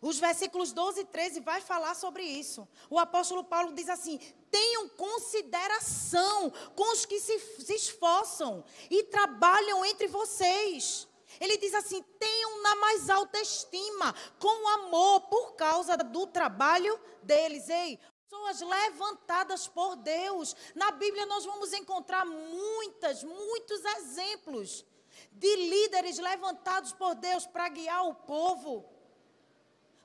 Os 0.00 0.18
versículos 0.18 0.72
12 0.72 1.00
e 1.00 1.04
13 1.04 1.40
vai 1.40 1.60
falar 1.60 1.94
sobre 1.94 2.22
isso. 2.22 2.68
O 2.90 2.98
apóstolo 2.98 3.44
Paulo 3.44 3.72
diz 3.72 3.88
assim: 3.88 4.18
tenham 4.50 4.88
consideração 4.90 6.52
com 6.74 6.92
os 6.92 7.06
que 7.06 7.18
se, 7.20 7.38
se 7.38 7.74
esforçam 7.74 8.64
e 8.90 9.04
trabalham 9.04 9.84
entre 9.84 10.06
vocês. 10.08 11.08
Ele 11.40 11.56
diz 11.56 11.74
assim: 11.74 12.02
tenham 12.18 12.62
na 12.62 12.76
mais 12.76 13.08
alta 13.08 13.40
estima, 13.40 14.14
com 14.38 14.68
amor, 14.68 15.22
por 15.22 15.54
causa 15.54 15.96
do 15.96 16.26
trabalho 16.26 17.00
deles. 17.22 17.68
Ei, 17.68 17.98
pessoas 18.34 18.60
levantadas 18.60 19.68
por 19.68 19.96
Deus. 19.96 20.56
Na 20.74 20.90
Bíblia 20.90 21.26
nós 21.26 21.44
vamos 21.44 21.72
encontrar 21.72 22.24
muitas, 22.24 23.22
muitos 23.22 23.84
exemplos 23.84 24.84
de 25.32 25.56
líderes 25.56 26.18
levantados 26.18 26.92
por 26.92 27.14
Deus 27.14 27.46
para 27.46 27.68
guiar 27.68 28.06
o 28.06 28.14
povo. 28.14 28.84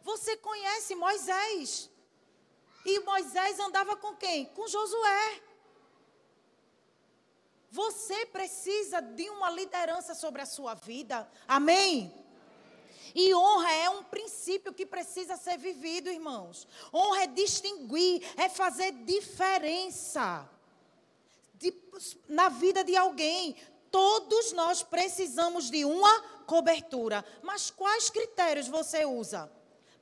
Você 0.03 0.37
conhece 0.37 0.95
Moisés? 0.95 1.89
E 2.85 2.99
Moisés 3.01 3.59
andava 3.59 3.95
com 3.97 4.15
quem? 4.15 4.45
Com 4.45 4.67
Josué. 4.67 5.41
Você 7.71 8.25
precisa 8.27 9.01
de 9.01 9.29
uma 9.29 9.49
liderança 9.49 10.15
sobre 10.15 10.41
a 10.41 10.45
sua 10.45 10.73
vida. 10.73 11.29
Amém? 11.47 12.18
E 13.15 13.33
honra 13.33 13.71
é 13.71 13.89
um 13.89 14.03
princípio 14.03 14.73
que 14.73 14.85
precisa 14.85 15.35
ser 15.37 15.57
vivido, 15.57 16.09
irmãos. 16.09 16.67
Honra 16.93 17.23
é 17.23 17.27
distinguir, 17.27 18.21
é 18.37 18.49
fazer 18.49 18.91
diferença 18.91 20.49
de, 21.55 21.73
na 22.27 22.49
vida 22.49 22.83
de 22.83 22.95
alguém. 22.95 23.55
Todos 23.91 24.53
nós 24.53 24.83
precisamos 24.83 25.69
de 25.69 25.83
uma 25.83 26.21
cobertura. 26.45 27.23
Mas 27.43 27.69
quais 27.69 28.09
critérios 28.09 28.67
você 28.67 29.05
usa? 29.05 29.51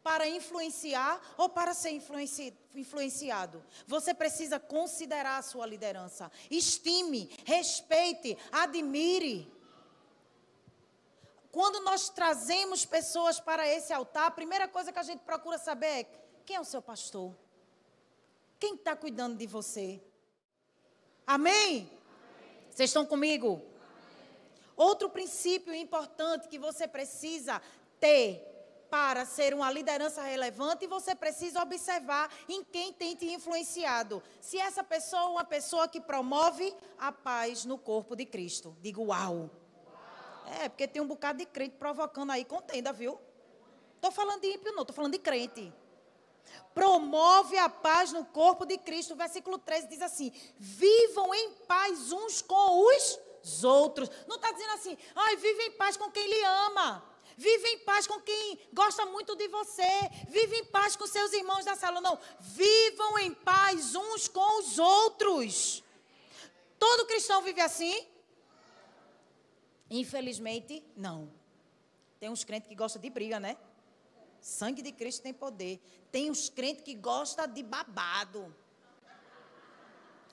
Para 0.03 0.27
influenciar 0.29 1.21
ou 1.37 1.49
para 1.49 1.73
ser 1.73 1.89
influenci, 1.89 2.53
influenciado? 2.73 3.61
Você 3.85 4.13
precisa 4.13 4.57
considerar 4.57 5.37
a 5.37 5.41
sua 5.41 5.65
liderança. 5.65 6.31
Estime, 6.49 7.29
respeite, 7.43 8.37
admire. 8.51 9.51
Quando 11.57 11.79
nós 11.79 12.07
trazemos 12.07 12.85
pessoas 12.85 13.39
para 13.39 13.67
esse 13.67 13.91
altar, 13.91 14.27
a 14.27 14.29
primeira 14.39 14.67
coisa 14.67 14.91
que 14.93 14.99
a 14.99 15.01
gente 15.09 15.21
procura 15.21 15.57
saber 15.57 15.87
é 15.87 16.07
quem 16.45 16.55
é 16.55 16.59
o 16.59 16.63
seu 16.63 16.83
pastor? 16.83 17.35
Quem 18.59 18.75
está 18.75 18.95
cuidando 18.95 19.35
de 19.35 19.47
você? 19.47 19.99
Amém? 21.25 21.89
Vocês 22.69 22.91
estão 22.91 23.07
comigo? 23.07 23.59
Outro 24.75 25.09
princípio 25.09 25.73
importante 25.73 26.47
que 26.47 26.59
você 26.59 26.87
precisa 26.87 27.59
ter 27.99 28.45
para 28.87 29.25
ser 29.25 29.51
uma 29.55 29.71
liderança 29.71 30.21
relevante, 30.21 30.85
você 30.85 31.15
precisa 31.15 31.63
observar 31.63 32.31
em 32.47 32.63
quem 32.63 32.93
tem 32.93 33.15
te 33.15 33.33
influenciado. 33.33 34.21
Se 34.39 34.59
essa 34.59 34.83
pessoa 34.83 35.23
é 35.23 35.25
uma 35.29 35.43
pessoa 35.43 35.87
que 35.87 35.99
promove 35.99 36.71
a 36.99 37.11
paz 37.11 37.65
no 37.65 37.79
corpo 37.79 38.15
de 38.15 38.27
Cristo. 38.27 38.77
Digo, 38.79 39.05
uau! 39.05 39.49
É, 40.61 40.69
porque 40.69 40.87
tem 40.87 41.01
um 41.01 41.07
bocado 41.07 41.39
de 41.39 41.45
crente 41.45 41.75
provocando 41.77 42.31
aí 42.31 42.45
contenda, 42.45 42.93
viu? 42.93 43.19
Estou 43.95 44.11
falando 44.11 44.41
de 44.41 44.47
ímpio, 44.47 44.73
não, 44.73 44.83
estou 44.83 44.95
falando 44.95 45.13
de 45.13 45.19
crente. 45.19 45.73
Promove 46.73 47.57
a 47.57 47.67
paz 47.67 48.11
no 48.13 48.23
corpo 48.23 48.65
de 48.65 48.77
Cristo. 48.77 49.13
O 49.13 49.17
versículo 49.17 49.57
13 49.57 49.87
diz 49.87 50.01
assim: 50.01 50.31
vivam 50.57 51.33
em 51.33 51.51
paz 51.67 52.11
uns 52.11 52.41
com 52.41 52.85
os 52.85 53.63
outros. 53.63 54.09
Não 54.27 54.37
está 54.37 54.51
dizendo 54.51 54.71
assim, 54.71 54.97
ai, 55.15 55.35
vive 55.35 55.63
em 55.63 55.71
paz 55.71 55.97
com 55.97 56.09
quem 56.09 56.27
lhe 56.27 56.43
ama. 56.43 57.03
Vive 57.35 57.67
em 57.69 57.79
paz 57.79 58.07
com 58.07 58.19
quem 58.21 58.59
gosta 58.73 59.05
muito 59.05 59.35
de 59.35 59.47
você. 59.47 59.83
Vive 60.27 60.57
em 60.57 60.65
paz 60.65 60.95
com 60.95 61.05
seus 61.05 61.31
irmãos 61.33 61.65
da 61.65 61.75
sala. 61.75 62.01
Não. 62.01 62.17
Vivam 62.39 63.19
em 63.19 63.33
paz 63.33 63.93
uns 63.93 64.27
com 64.27 64.59
os 64.59 64.79
outros. 64.79 65.83
Todo 66.79 67.05
cristão 67.05 67.41
vive 67.41 67.61
assim? 67.61 68.07
Infelizmente, 69.89 70.83
não. 70.95 71.29
Tem 72.19 72.29
uns 72.29 72.43
crentes 72.43 72.67
que 72.67 72.75
gostam 72.75 73.01
de 73.01 73.09
briga, 73.09 73.39
né? 73.39 73.57
Sangue 74.41 74.81
de 74.81 74.91
Cristo 74.91 75.21
tem 75.21 75.33
poder. 75.33 75.79
Tem 76.11 76.29
uns 76.29 76.49
crentes 76.49 76.83
que 76.83 76.93
gostam 76.93 77.47
de 77.47 77.63
babado. 77.63 78.53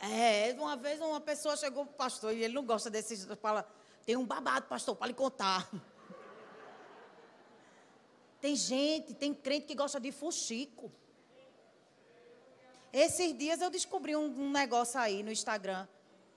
É, 0.01 0.53
uma 0.59 0.77
vez 0.77 1.01
uma 1.01 1.21
pessoa 1.21 1.57
chegou 1.57 1.87
para 1.87 1.93
o 1.93 1.97
pastor 1.97 2.35
e 2.35 2.43
ele 2.43 2.55
não 2.55 2.65
gosta 2.65 2.91
desses. 2.91 3.25
Fala, 3.41 3.69
tem 4.05 4.17
um 4.17 4.27
babado, 4.27 4.67
pastor, 4.67 4.95
para 4.97 5.07
lhe 5.07 5.15
contar. 5.15 5.71
Tem 8.41 8.55
gente, 8.55 9.15
tem 9.15 9.33
crente 9.33 9.67
que 9.67 9.75
gosta 9.75 9.99
de 9.99 10.13
fuxico. 10.13 10.93
Esses 12.93 13.37
dias 13.37 13.61
eu 13.61 13.71
descobri 13.71 14.15
um, 14.15 14.27
um 14.27 14.51
negócio 14.51 15.01
aí 15.01 15.23
no 15.23 15.33
Instagram. 15.33 15.89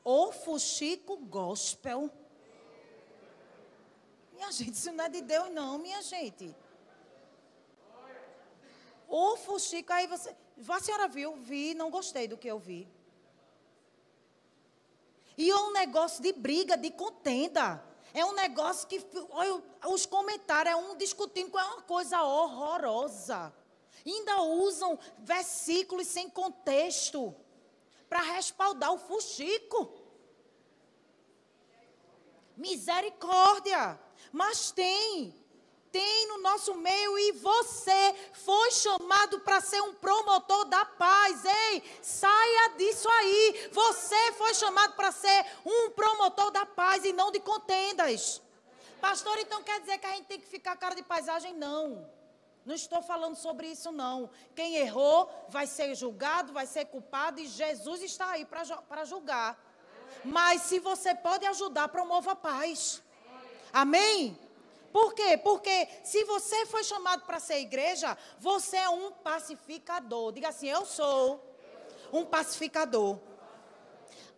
O 0.03 0.31
fuxico 0.31 1.17
gospel. 1.17 2.09
Minha 4.37 4.51
gente, 4.51 4.73
isso 4.73 4.91
não 4.91 5.05
é 5.05 5.09
de 5.09 5.21
Deus, 5.21 5.49
não, 5.51 5.79
minha 5.79 5.99
gente. 6.03 6.55
O 9.07 9.35
fuxico, 9.35 9.91
aí 9.91 10.05
você. 10.05 10.35
A 10.69 10.79
senhora 10.79 11.07
viu? 11.07 11.35
Vi, 11.37 11.73
não 11.73 11.89
gostei 11.89 12.27
do 12.27 12.37
que 12.37 12.47
eu 12.47 12.59
vi. 12.59 12.87
E 15.35 15.49
é 15.49 15.55
um 15.55 15.71
negócio 15.71 16.21
de 16.21 16.31
briga, 16.33 16.77
de 16.77 16.91
contenda. 16.91 17.83
É 18.13 18.23
um 18.23 18.33
negócio 18.33 18.87
que. 18.87 19.03
Olha, 19.31 19.63
os 19.87 20.05
comentários, 20.05 20.73
é 20.73 20.75
um 20.75 20.95
discutindo 20.95 21.49
com 21.49 21.57
uma 21.57 21.81
coisa 21.81 22.21
horrorosa. 22.21 23.51
Ainda 24.05 24.41
usam 24.43 24.99
versículos 25.17 26.05
sem 26.05 26.29
contexto 26.29 27.35
para 28.07 28.21
respaldar 28.21 28.93
o 28.93 28.99
fuxico. 28.99 29.91
Misericórdia. 32.55 33.99
Mas 34.31 34.71
tem, 34.71 35.33
tem 35.91 36.27
no 36.27 36.39
nosso 36.39 36.75
meio 36.75 37.17
e 37.17 37.31
você 37.33 38.15
foi 38.33 38.71
chamado 38.71 39.39
para 39.39 39.61
ser 39.61 39.81
um 39.81 39.93
promotor 39.93 40.65
da 40.65 40.85
paz. 40.85 41.43
Ei, 41.45 41.83
saia 42.01 42.69
disso 42.77 43.09
aí. 43.09 43.69
Você 43.71 44.33
foi 44.33 44.53
chamado 44.53 44.93
para 44.93 45.11
ser 45.11 45.45
um 45.65 45.89
promotor 45.91 46.51
da 46.51 46.65
paz 46.65 47.03
e 47.05 47.13
não 47.13 47.31
de 47.31 47.39
contendas. 47.39 48.41
Pastor, 48.99 49.37
então 49.39 49.63
quer 49.63 49.79
dizer 49.79 49.97
que 49.97 50.05
a 50.05 50.11
gente 50.11 50.25
tem 50.25 50.39
que 50.39 50.47
ficar 50.47 50.75
cara 50.75 50.95
de 50.95 51.03
paisagem? 51.03 51.53
Não. 51.53 52.09
Não 52.65 52.75
estou 52.75 53.01
falando 53.01 53.35
sobre 53.35 53.67
isso, 53.67 53.93
não. 53.93 54.29
Quem 54.53 54.75
errou 54.75 55.31
vai 55.47 55.65
ser 55.65 55.95
julgado, 55.95 56.51
vai 56.51 56.65
ser 56.65 56.85
culpado 56.85 57.39
e 57.39 57.47
Jesus 57.47 58.01
está 58.01 58.31
aí 58.31 58.45
para 58.45 59.05
julgar. 59.05 59.57
Mas 60.25 60.63
se 60.63 60.77
você 60.77 61.15
pode 61.15 61.45
ajudar, 61.45 61.87
promova 61.87 62.33
a 62.33 62.35
paz. 62.35 63.01
Amém? 63.71 64.37
Por 64.91 65.13
quê? 65.13 65.37
Porque 65.37 65.87
se 66.03 66.23
você 66.23 66.65
foi 66.65 66.83
chamado 66.83 67.23
para 67.25 67.39
ser 67.39 67.59
igreja, 67.59 68.17
você 68.39 68.77
é 68.77 68.89
um 68.89 69.11
pacificador. 69.11 70.31
Diga 70.31 70.49
assim: 70.49 70.67
eu 70.67 70.85
sou 70.85 71.43
um 72.11 72.25
pacificador. 72.25 73.19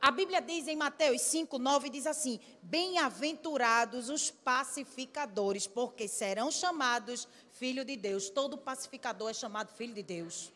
A 0.02 0.12
Bíblia 0.12 0.42
diz 0.42 0.68
em 0.68 0.78
Mateus 0.78 1.22
5, 1.22 1.58
9, 1.58 1.90
diz 1.90 2.08
assim: 2.08 2.40
Bem-aventurados 2.62 4.10
os 4.10 4.32
pacificadores, 4.32 5.68
porque 5.68 6.08
serão 6.08 6.50
chamados 6.52 7.28
filho 7.52 7.84
de 7.84 7.98
Deus. 7.98 8.30
Todo 8.30 8.58
pacificador 8.58 9.30
é 9.30 9.34
chamado 9.34 9.74
filho 9.74 9.94
de 9.94 10.04
Deus. 10.04 10.52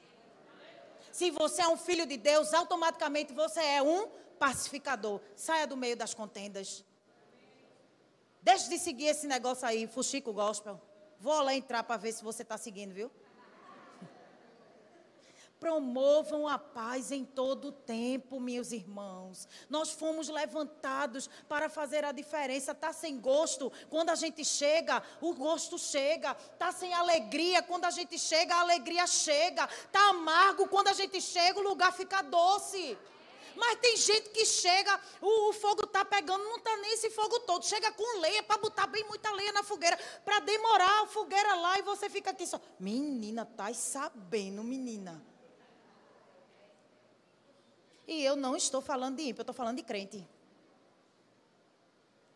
Se 1.11 1.29
você 1.29 1.61
é 1.61 1.67
um 1.67 1.77
filho 1.77 2.05
de 2.05 2.17
Deus, 2.17 2.53
automaticamente 2.53 3.33
você 3.33 3.59
é 3.59 3.81
um 3.81 4.07
pacificador. 4.39 5.19
Saia 5.35 5.67
do 5.67 5.77
meio 5.77 5.95
das 5.95 6.13
contendas. 6.13 6.83
Deixe 8.43 8.67
de 8.67 8.77
seguir 8.77 9.05
esse 9.05 9.25
negócio 9.25 9.65
aí, 9.65 9.87
Fuxico 9.87 10.33
Gospel. 10.33 10.79
Vou 11.17 11.41
lá 11.41 11.55
entrar 11.55 11.81
para 11.83 11.95
ver 11.95 12.11
se 12.11 12.21
você 12.21 12.41
está 12.41 12.57
seguindo, 12.57 12.93
viu? 12.93 13.09
Promovam 15.61 16.45
a 16.45 16.59
paz 16.59 17.09
em 17.09 17.23
todo 17.23 17.69
o 17.69 17.71
tempo, 17.71 18.41
meus 18.41 18.73
irmãos. 18.73 19.47
Nós 19.69 19.91
fomos 19.91 20.27
levantados 20.27 21.29
para 21.47 21.69
fazer 21.69 22.03
a 22.03 22.11
diferença. 22.11 22.73
Está 22.73 22.91
sem 22.91 23.17
gosto, 23.17 23.71
quando 23.89 24.09
a 24.09 24.15
gente 24.15 24.43
chega, 24.43 25.01
o 25.21 25.33
gosto 25.33 25.79
chega. 25.79 26.35
Está 26.51 26.73
sem 26.73 26.93
alegria, 26.93 27.63
quando 27.63 27.85
a 27.85 27.91
gente 27.91 28.19
chega, 28.19 28.55
a 28.55 28.61
alegria 28.61 29.07
chega. 29.07 29.69
Está 29.85 30.09
amargo, 30.09 30.67
quando 30.67 30.89
a 30.89 30.93
gente 30.93 31.21
chega, 31.21 31.61
o 31.61 31.63
lugar 31.63 31.93
fica 31.93 32.21
doce. 32.21 32.97
Mas 33.55 33.79
tem 33.79 33.95
gente 33.97 34.29
que 34.29 34.45
chega, 34.45 34.99
o, 35.21 35.49
o 35.49 35.53
fogo 35.53 35.83
está 35.85 36.03
pegando, 36.03 36.43
não 36.43 36.57
está 36.57 36.75
nem 36.77 36.93
esse 36.93 37.09
fogo 37.09 37.39
todo. 37.41 37.65
Chega 37.65 37.91
com 37.91 38.19
lenha 38.19 38.43
para 38.43 38.57
botar 38.57 38.87
bem 38.87 39.03
muita 39.05 39.31
lenha 39.31 39.51
na 39.51 39.63
fogueira, 39.63 39.97
para 40.25 40.39
demorar 40.39 41.03
a 41.03 41.07
fogueira 41.07 41.55
lá 41.55 41.79
e 41.79 41.81
você 41.81 42.09
fica 42.09 42.31
aqui 42.31 42.45
só. 42.47 42.59
Menina, 42.79 43.45
tá 43.45 43.73
sabendo, 43.73 44.63
menina. 44.63 45.23
E 48.07 48.23
eu 48.23 48.35
não 48.35 48.55
estou 48.55 48.81
falando 48.81 49.17
de 49.17 49.23
ímpio, 49.23 49.41
eu 49.41 49.43
estou 49.43 49.55
falando 49.55 49.77
de 49.77 49.83
crente. 49.83 50.27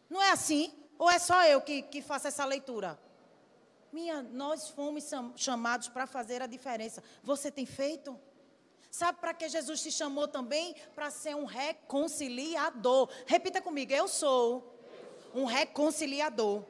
Não 0.10 0.22
é 0.22 0.32
assim? 0.32 0.74
Ou 0.98 1.10
é 1.10 1.20
só 1.20 1.44
eu 1.46 1.62
que, 1.62 1.82
que 1.82 2.02
faço 2.02 2.28
essa 2.28 2.46
leitura? 2.46 3.00
Minha, 3.92 4.22
nós 4.22 4.70
fomos 4.70 5.10
chamados 5.36 5.88
para 5.88 6.08
fazer 6.08 6.42
a 6.42 6.48
diferença. 6.48 7.04
Você 7.24 7.52
tem 7.52 7.66
feito? 7.66 8.20
Sabe 8.90 9.20
para 9.20 9.34
que 9.34 9.48
Jesus 9.50 9.82
te 9.82 9.92
chamou 9.92 10.28
também? 10.28 10.76
Para 10.96 11.12
ser 11.12 11.36
um 11.36 11.46
reconciliador. 11.46 13.10
Repita 13.26 13.62
comigo, 13.62 13.94
eu 13.94 14.08
sou 14.08 14.74
um 15.34 15.46
reconciliador. 15.46 16.64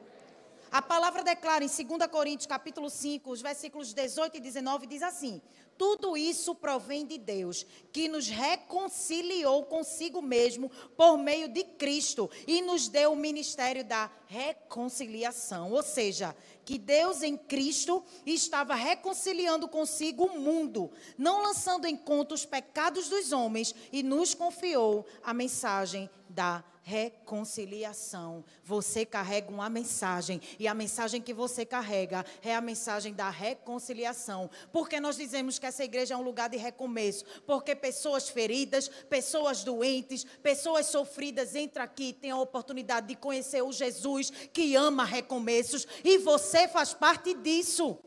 A 0.70 0.82
palavra 0.82 1.22
declara 1.22 1.64
em 1.64 1.68
2 1.68 2.10
Coríntios 2.10 2.46
capítulo 2.46 2.90
5, 2.90 3.30
os 3.30 3.40
versículos 3.40 3.94
18 3.94 4.36
e 4.36 4.40
19, 4.40 4.86
diz 4.86 5.02
assim: 5.02 5.40
tudo 5.78 6.16
isso 6.16 6.56
provém 6.56 7.06
de 7.06 7.16
Deus, 7.16 7.64
que 7.92 8.08
nos 8.08 8.26
reconciliou 8.26 9.64
consigo 9.64 10.20
mesmo 10.20 10.68
por 10.96 11.16
meio 11.16 11.48
de 11.48 11.62
Cristo 11.62 12.28
e 12.48 12.60
nos 12.60 12.88
deu 12.88 13.12
o 13.12 13.16
ministério 13.16 13.84
da 13.84 14.10
reconciliação. 14.26 15.70
Ou 15.72 15.82
seja, 15.82 16.36
que 16.64 16.78
Deus 16.78 17.22
em 17.22 17.36
Cristo 17.36 18.04
estava 18.26 18.74
reconciliando 18.74 19.68
consigo 19.68 20.24
o 20.24 20.40
mundo, 20.40 20.90
não 21.16 21.42
lançando 21.42 21.86
em 21.86 21.96
conta 21.96 22.34
os 22.34 22.44
pecados 22.44 23.08
dos 23.08 23.30
homens, 23.30 23.72
e 23.92 24.02
nos 24.02 24.34
confiou 24.34 25.06
a 25.22 25.32
mensagem 25.32 26.10
da 26.28 26.56
reconciliação 26.56 26.77
reconciliação. 26.88 28.42
Você 28.64 29.04
carrega 29.04 29.50
uma 29.50 29.68
mensagem 29.68 30.40
e 30.58 30.66
a 30.66 30.72
mensagem 30.72 31.20
que 31.20 31.34
você 31.34 31.66
carrega 31.66 32.24
é 32.42 32.54
a 32.54 32.62
mensagem 32.62 33.12
da 33.12 33.28
reconciliação. 33.28 34.48
Porque 34.72 34.98
nós 34.98 35.16
dizemos 35.16 35.58
que 35.58 35.66
essa 35.66 35.84
igreja 35.84 36.14
é 36.14 36.16
um 36.16 36.22
lugar 36.22 36.48
de 36.48 36.56
recomeço, 36.56 37.26
porque 37.46 37.74
pessoas 37.74 38.30
feridas, 38.30 38.88
pessoas 38.88 39.62
doentes, 39.62 40.24
pessoas 40.42 40.86
sofridas 40.86 41.54
entram 41.54 41.84
aqui 41.84 42.08
e 42.08 42.12
têm 42.14 42.30
a 42.30 42.38
oportunidade 42.38 43.08
de 43.08 43.16
conhecer 43.16 43.60
o 43.62 43.70
Jesus 43.70 44.30
que 44.30 44.74
ama 44.74 45.04
recomeços 45.04 45.86
e 46.02 46.16
você 46.16 46.66
faz 46.66 46.94
parte 46.94 47.34
disso. 47.34 47.98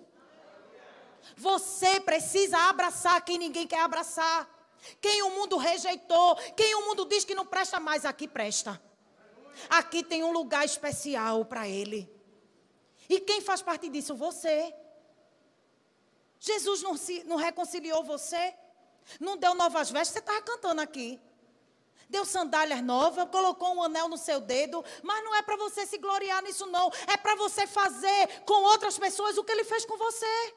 Você 1.37 1.99
precisa 1.99 2.57
abraçar 2.57 3.23
quem 3.23 3.37
ninguém 3.37 3.67
quer 3.67 3.81
abraçar. 3.81 4.60
Quem 4.99 5.21
o 5.23 5.29
mundo 5.31 5.57
rejeitou, 5.57 6.35
quem 6.55 6.75
o 6.75 6.85
mundo 6.85 7.05
diz 7.05 7.23
que 7.23 7.35
não 7.35 7.45
presta 7.45 7.79
mais, 7.79 8.05
aqui 8.05 8.27
presta. 8.27 8.81
Aqui 9.69 10.03
tem 10.03 10.23
um 10.23 10.31
lugar 10.31 10.65
especial 10.65 11.45
para 11.45 11.67
ele. 11.67 12.09
E 13.07 13.19
quem 13.19 13.41
faz 13.41 13.61
parte 13.61 13.89
disso? 13.89 14.15
Você. 14.15 14.73
Jesus 16.39 16.81
não, 16.81 16.97
se, 16.97 17.23
não 17.25 17.35
reconciliou 17.35 18.03
você? 18.03 18.53
Não 19.19 19.37
deu 19.37 19.53
novas 19.53 19.91
vestes? 19.91 20.13
Você 20.13 20.19
estava 20.19 20.41
cantando 20.41 20.81
aqui. 20.81 21.19
Deu 22.09 22.25
sandálias 22.25 22.81
novas, 22.81 23.29
colocou 23.29 23.73
um 23.73 23.83
anel 23.83 24.09
no 24.09 24.17
seu 24.17 24.41
dedo, 24.41 24.83
mas 25.01 25.23
não 25.23 25.33
é 25.35 25.41
para 25.41 25.55
você 25.55 25.85
se 25.85 25.97
gloriar 25.97 26.41
nisso, 26.43 26.65
não. 26.65 26.91
É 27.07 27.15
para 27.15 27.35
você 27.35 27.65
fazer 27.65 28.41
com 28.45 28.63
outras 28.63 28.97
pessoas 28.97 29.37
o 29.37 29.43
que 29.43 29.51
ele 29.51 29.63
fez 29.63 29.85
com 29.85 29.97
você. 29.97 30.55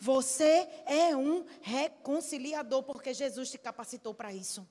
Você 0.00 0.68
é 0.86 1.16
um 1.16 1.44
reconciliador, 1.60 2.82
porque 2.82 3.14
Jesus 3.14 3.50
te 3.50 3.58
capacitou 3.58 4.14
para 4.14 4.32
isso. 4.32 4.66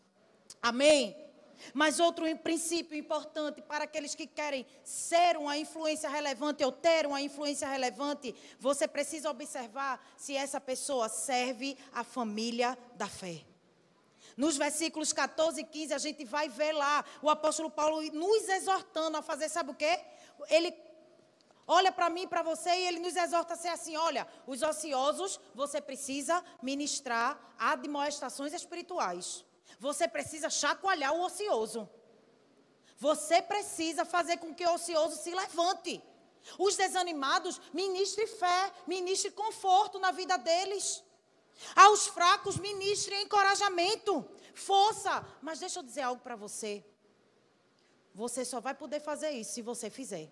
Amém? 0.61 1.15
Mas 1.73 1.99
outro 1.99 2.25
princípio 2.37 2.97
importante 2.97 3.61
para 3.61 3.85
aqueles 3.85 4.13
que 4.13 4.27
querem 4.27 4.65
ser 4.83 5.37
uma 5.37 5.57
influência 5.57 6.09
relevante 6.09 6.63
ou 6.63 6.71
ter 6.71 7.05
uma 7.05 7.21
influência 7.21 7.67
relevante, 7.67 8.35
você 8.59 8.87
precisa 8.87 9.29
observar 9.29 10.05
se 10.17 10.35
essa 10.35 10.59
pessoa 10.59 11.09
serve 11.09 11.77
a 11.93 12.03
família 12.03 12.77
da 12.95 13.07
fé. 13.07 13.43
Nos 14.35 14.57
versículos 14.57 15.13
14 15.13 15.61
e 15.61 15.63
15, 15.63 15.93
a 15.93 15.97
gente 15.97 16.25
vai 16.25 16.49
ver 16.49 16.73
lá 16.73 17.05
o 17.21 17.29
apóstolo 17.29 17.69
Paulo 17.69 18.01
nos 18.11 18.49
exortando 18.49 19.17
a 19.17 19.21
fazer, 19.21 19.47
sabe 19.47 19.71
o 19.71 19.75
quê? 19.75 19.99
Ele 20.49 20.73
olha 21.67 21.91
para 21.91 22.09
mim, 22.09 22.27
para 22.27 22.43
você, 22.43 22.69
e 22.69 22.87
ele 22.87 22.99
nos 22.99 23.15
exorta 23.15 23.53
a 23.53 23.57
ser 23.57 23.69
assim: 23.69 23.95
olha, 23.95 24.27
os 24.45 24.61
ociosos, 24.61 25.39
você 25.53 25.81
precisa 25.81 26.43
ministrar 26.61 27.39
admoestações 27.57 28.53
espirituais. 28.53 29.45
Você 29.79 30.07
precisa 30.07 30.49
chacoalhar 30.49 31.13
o 31.13 31.23
ocioso. 31.23 31.89
Você 32.97 33.41
precisa 33.41 34.05
fazer 34.05 34.37
com 34.37 34.53
que 34.53 34.65
o 34.65 34.73
ocioso 34.73 35.17
se 35.17 35.33
levante. 35.33 36.01
Os 36.57 36.75
desanimados, 36.75 37.59
ministre 37.73 38.27
fé, 38.27 38.71
ministre 38.87 39.31
conforto 39.31 39.99
na 39.99 40.11
vida 40.11 40.37
deles. 40.37 41.03
Aos 41.75 42.07
fracos, 42.07 42.57
ministre 42.57 43.19
encorajamento, 43.21 44.25
força. 44.53 45.25
Mas 45.41 45.59
deixa 45.59 45.79
eu 45.79 45.83
dizer 45.83 46.01
algo 46.01 46.21
para 46.21 46.35
você. 46.35 46.85
Você 48.13 48.45
só 48.45 48.61
vai 48.61 48.73
poder 48.73 49.01
fazer 49.01 49.31
isso 49.31 49.53
se 49.53 49.61
você 49.61 49.89
fizer. 49.89 50.31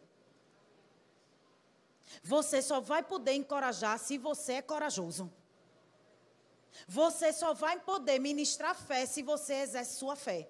Você 2.24 2.62
só 2.62 2.80
vai 2.80 3.04
poder 3.04 3.34
encorajar 3.34 3.98
se 4.00 4.18
você 4.18 4.54
é 4.54 4.62
corajoso. 4.62 5.32
Você 6.88 7.32
só 7.32 7.54
vai 7.54 7.80
poder 7.80 8.20
ministrar 8.20 8.76
fé 8.76 9.06
se 9.06 9.22
você 9.22 9.54
exerce 9.56 9.98
sua 9.98 10.16
fé. 10.16 10.50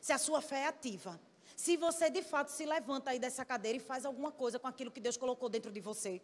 Se 0.00 0.12
a 0.12 0.18
sua 0.18 0.40
fé 0.40 0.60
é 0.60 0.66
ativa. 0.66 1.20
Se 1.56 1.76
você 1.76 2.10
de 2.10 2.22
fato 2.22 2.48
se 2.48 2.64
levanta 2.66 3.10
aí 3.10 3.18
dessa 3.18 3.44
cadeira 3.44 3.78
e 3.78 3.80
faz 3.80 4.04
alguma 4.04 4.32
coisa 4.32 4.58
com 4.58 4.66
aquilo 4.66 4.90
que 4.90 5.00
Deus 5.00 5.16
colocou 5.16 5.48
dentro 5.48 5.70
de 5.70 5.80
você. 5.80 6.20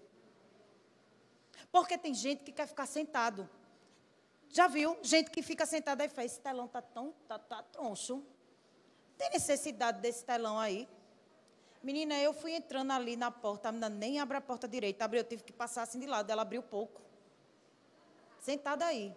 Porque 1.71 1.97
tem 1.97 2.13
gente 2.13 2.43
que 2.43 2.53
quer 2.53 2.67
ficar 2.67 2.87
sentado. 2.87 3.49
Já 4.49 4.67
viu? 4.67 4.99
Gente 5.03 5.31
que 5.31 5.43
fica 5.43 5.65
sentada 5.65 6.05
e 6.05 6.09
faz, 6.09 6.33
esse 6.33 6.41
telão 6.41 6.67
tá 6.67 6.83
tão, 6.83 7.15
tá, 7.29 7.39
tá 7.39 7.63
troncho. 7.63 8.25
Tem 9.17 9.31
necessidade 9.31 10.01
desse 10.01 10.25
telão 10.25 10.59
aí? 10.59 10.89
Menina, 11.83 12.15
eu 12.19 12.33
fui 12.35 12.53
entrando 12.53 12.93
ali 12.93 13.17
na 13.17 13.31
porta, 13.31 13.69
a 13.69 13.73
menina 13.73 13.89
nem 13.89 14.21
abre 14.21 14.37
a 14.37 14.41
porta 14.41 14.69
direita, 14.69 15.05
abriu, 15.05 15.21
eu 15.21 15.25
tive 15.25 15.43
que 15.43 15.53
passar 15.53 15.83
assim 15.83 15.99
de 15.99 16.07
lado, 16.07 16.31
ela 16.31 16.43
abriu 16.43 16.63
pouco. 16.63 17.01
Sentada 18.39 18.85
aí. 18.85 19.15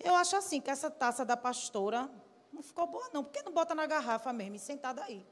Eu 0.00 0.14
acho 0.16 0.36
assim 0.36 0.60
que 0.60 0.70
essa 0.70 0.90
taça 0.90 1.24
da 1.24 1.36
pastora 1.36 2.10
não 2.52 2.62
ficou 2.62 2.86
boa, 2.86 3.08
não. 3.12 3.22
Por 3.22 3.32
que 3.32 3.42
não 3.42 3.52
bota 3.52 3.74
na 3.74 3.86
garrafa 3.86 4.32
mesmo 4.32 4.58
sentada 4.58 5.04
aí? 5.04 5.24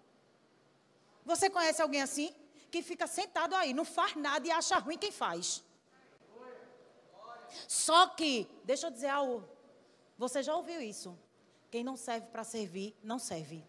Você 1.25 1.51
conhece 1.51 1.83
alguém 1.83 2.03
assim? 2.03 2.35
Que 2.71 2.83
fica 2.83 3.07
sentado 3.07 3.55
aí, 3.55 3.75
não 3.75 3.85
faz 3.85 4.15
nada 4.17 4.47
e 4.47 4.51
acha 4.51 4.79
ruim 4.79 4.99
quem 4.99 5.13
faz. 5.13 5.63
Só 7.69 8.09
que, 8.09 8.49
deixa 8.65 8.87
eu 8.87 8.91
dizer 8.91 9.09
algo. 9.09 9.45
Você 10.17 10.43
já 10.43 10.55
ouviu 10.55 10.81
isso? 10.81 11.19
Quem 11.71 11.83
não 11.83 11.97
serve 11.97 12.27
para 12.29 12.45
servir, 12.45 12.97
não 13.03 13.19
serve. 13.19 13.65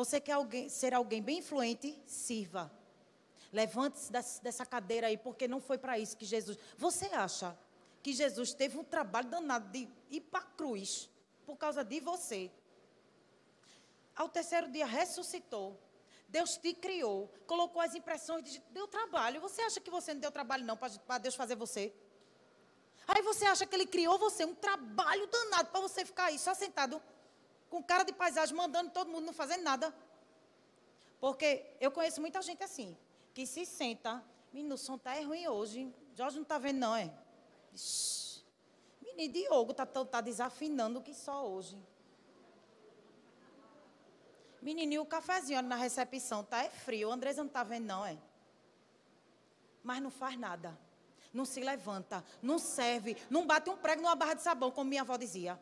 Você 0.00 0.18
quer 0.18 0.32
alguém, 0.32 0.66
ser 0.70 0.94
alguém 0.94 1.22
bem 1.22 1.40
influente? 1.40 2.02
Sirva. 2.06 2.72
Levante-se 3.52 4.10
dessa 4.42 4.64
cadeira 4.64 5.08
aí, 5.08 5.18
porque 5.18 5.46
não 5.46 5.60
foi 5.60 5.76
para 5.76 5.98
isso 5.98 6.16
que 6.16 6.24
Jesus. 6.24 6.56
Você 6.78 7.04
acha 7.08 7.54
que 8.02 8.14
Jesus 8.14 8.54
teve 8.54 8.78
um 8.78 8.84
trabalho 8.84 9.28
danado 9.28 9.68
de 9.68 9.86
ir 10.10 10.22
para 10.22 10.40
a 10.40 10.42
cruz 10.42 11.10
por 11.44 11.58
causa 11.58 11.84
de 11.84 12.00
você? 12.00 12.50
Ao 14.16 14.26
terceiro 14.26 14.72
dia 14.72 14.86
ressuscitou. 14.86 15.78
Deus 16.26 16.56
te 16.56 16.72
criou, 16.72 17.30
colocou 17.46 17.82
as 17.82 17.94
impressões, 17.94 18.44
de, 18.44 18.58
deu 18.70 18.88
trabalho. 18.88 19.38
Você 19.42 19.60
acha 19.60 19.80
que 19.80 19.90
você 19.90 20.14
não 20.14 20.20
deu 20.22 20.30
trabalho 20.30 20.64
não 20.64 20.78
para 20.78 21.18
Deus 21.18 21.34
fazer 21.34 21.56
você? 21.56 21.92
Aí 23.06 23.20
você 23.20 23.44
acha 23.44 23.66
que 23.66 23.74
ele 23.74 23.86
criou 23.86 24.18
você 24.18 24.46
um 24.46 24.54
trabalho 24.54 25.26
danado 25.26 25.68
para 25.68 25.80
você 25.80 26.06
ficar 26.06 26.26
aí 26.26 26.38
só 26.38 26.54
sentado 26.54 27.02
com 27.70 27.82
cara 27.82 28.04
de 28.04 28.12
paisagem, 28.12 28.54
mandando 28.54 28.90
todo 28.90 29.10
mundo 29.10 29.24
não 29.24 29.32
fazendo 29.32 29.62
nada. 29.62 29.94
Porque 31.20 31.64
eu 31.80 31.90
conheço 31.90 32.20
muita 32.20 32.42
gente 32.42 32.62
assim 32.62 32.96
que 33.32 33.46
se 33.46 33.64
senta. 33.64 34.22
Menino, 34.52 34.74
o 34.74 34.78
som 34.78 34.98
tá 34.98 35.14
é 35.14 35.22
ruim 35.22 35.46
hoje. 35.46 35.94
Jorge 36.14 36.36
não 36.36 36.42
está 36.42 36.58
vendo, 36.58 36.78
não, 36.78 36.96
é? 36.96 37.12
Ixi. 37.72 38.42
Menino 39.00 39.32
Diogo 39.32 39.72
tá, 39.72 39.86
tá, 39.86 40.04
tá 40.04 40.20
desafinando 40.20 41.00
que 41.00 41.14
só 41.14 41.46
hoje. 41.46 41.78
Menininho, 44.60 45.02
o 45.02 45.06
cafezinho 45.06 45.62
na 45.62 45.76
recepção 45.76 46.44
tá 46.44 46.64
é 46.64 46.68
frio. 46.68 47.08
O 47.08 47.12
Andresa 47.12 47.42
não 47.42 47.50
tá 47.50 47.62
vendo, 47.62 47.86
não, 47.86 48.04
é? 48.04 48.18
Mas 49.82 50.02
não 50.02 50.10
faz 50.10 50.38
nada. 50.38 50.76
Não 51.32 51.44
se 51.44 51.60
levanta, 51.60 52.24
não 52.42 52.58
serve, 52.58 53.16
não 53.30 53.46
bate 53.46 53.70
um 53.70 53.76
prego 53.76 54.02
numa 54.02 54.16
barra 54.16 54.34
de 54.34 54.42
sabão, 54.42 54.72
como 54.72 54.90
minha 54.90 55.02
avó 55.02 55.16
dizia. 55.16 55.56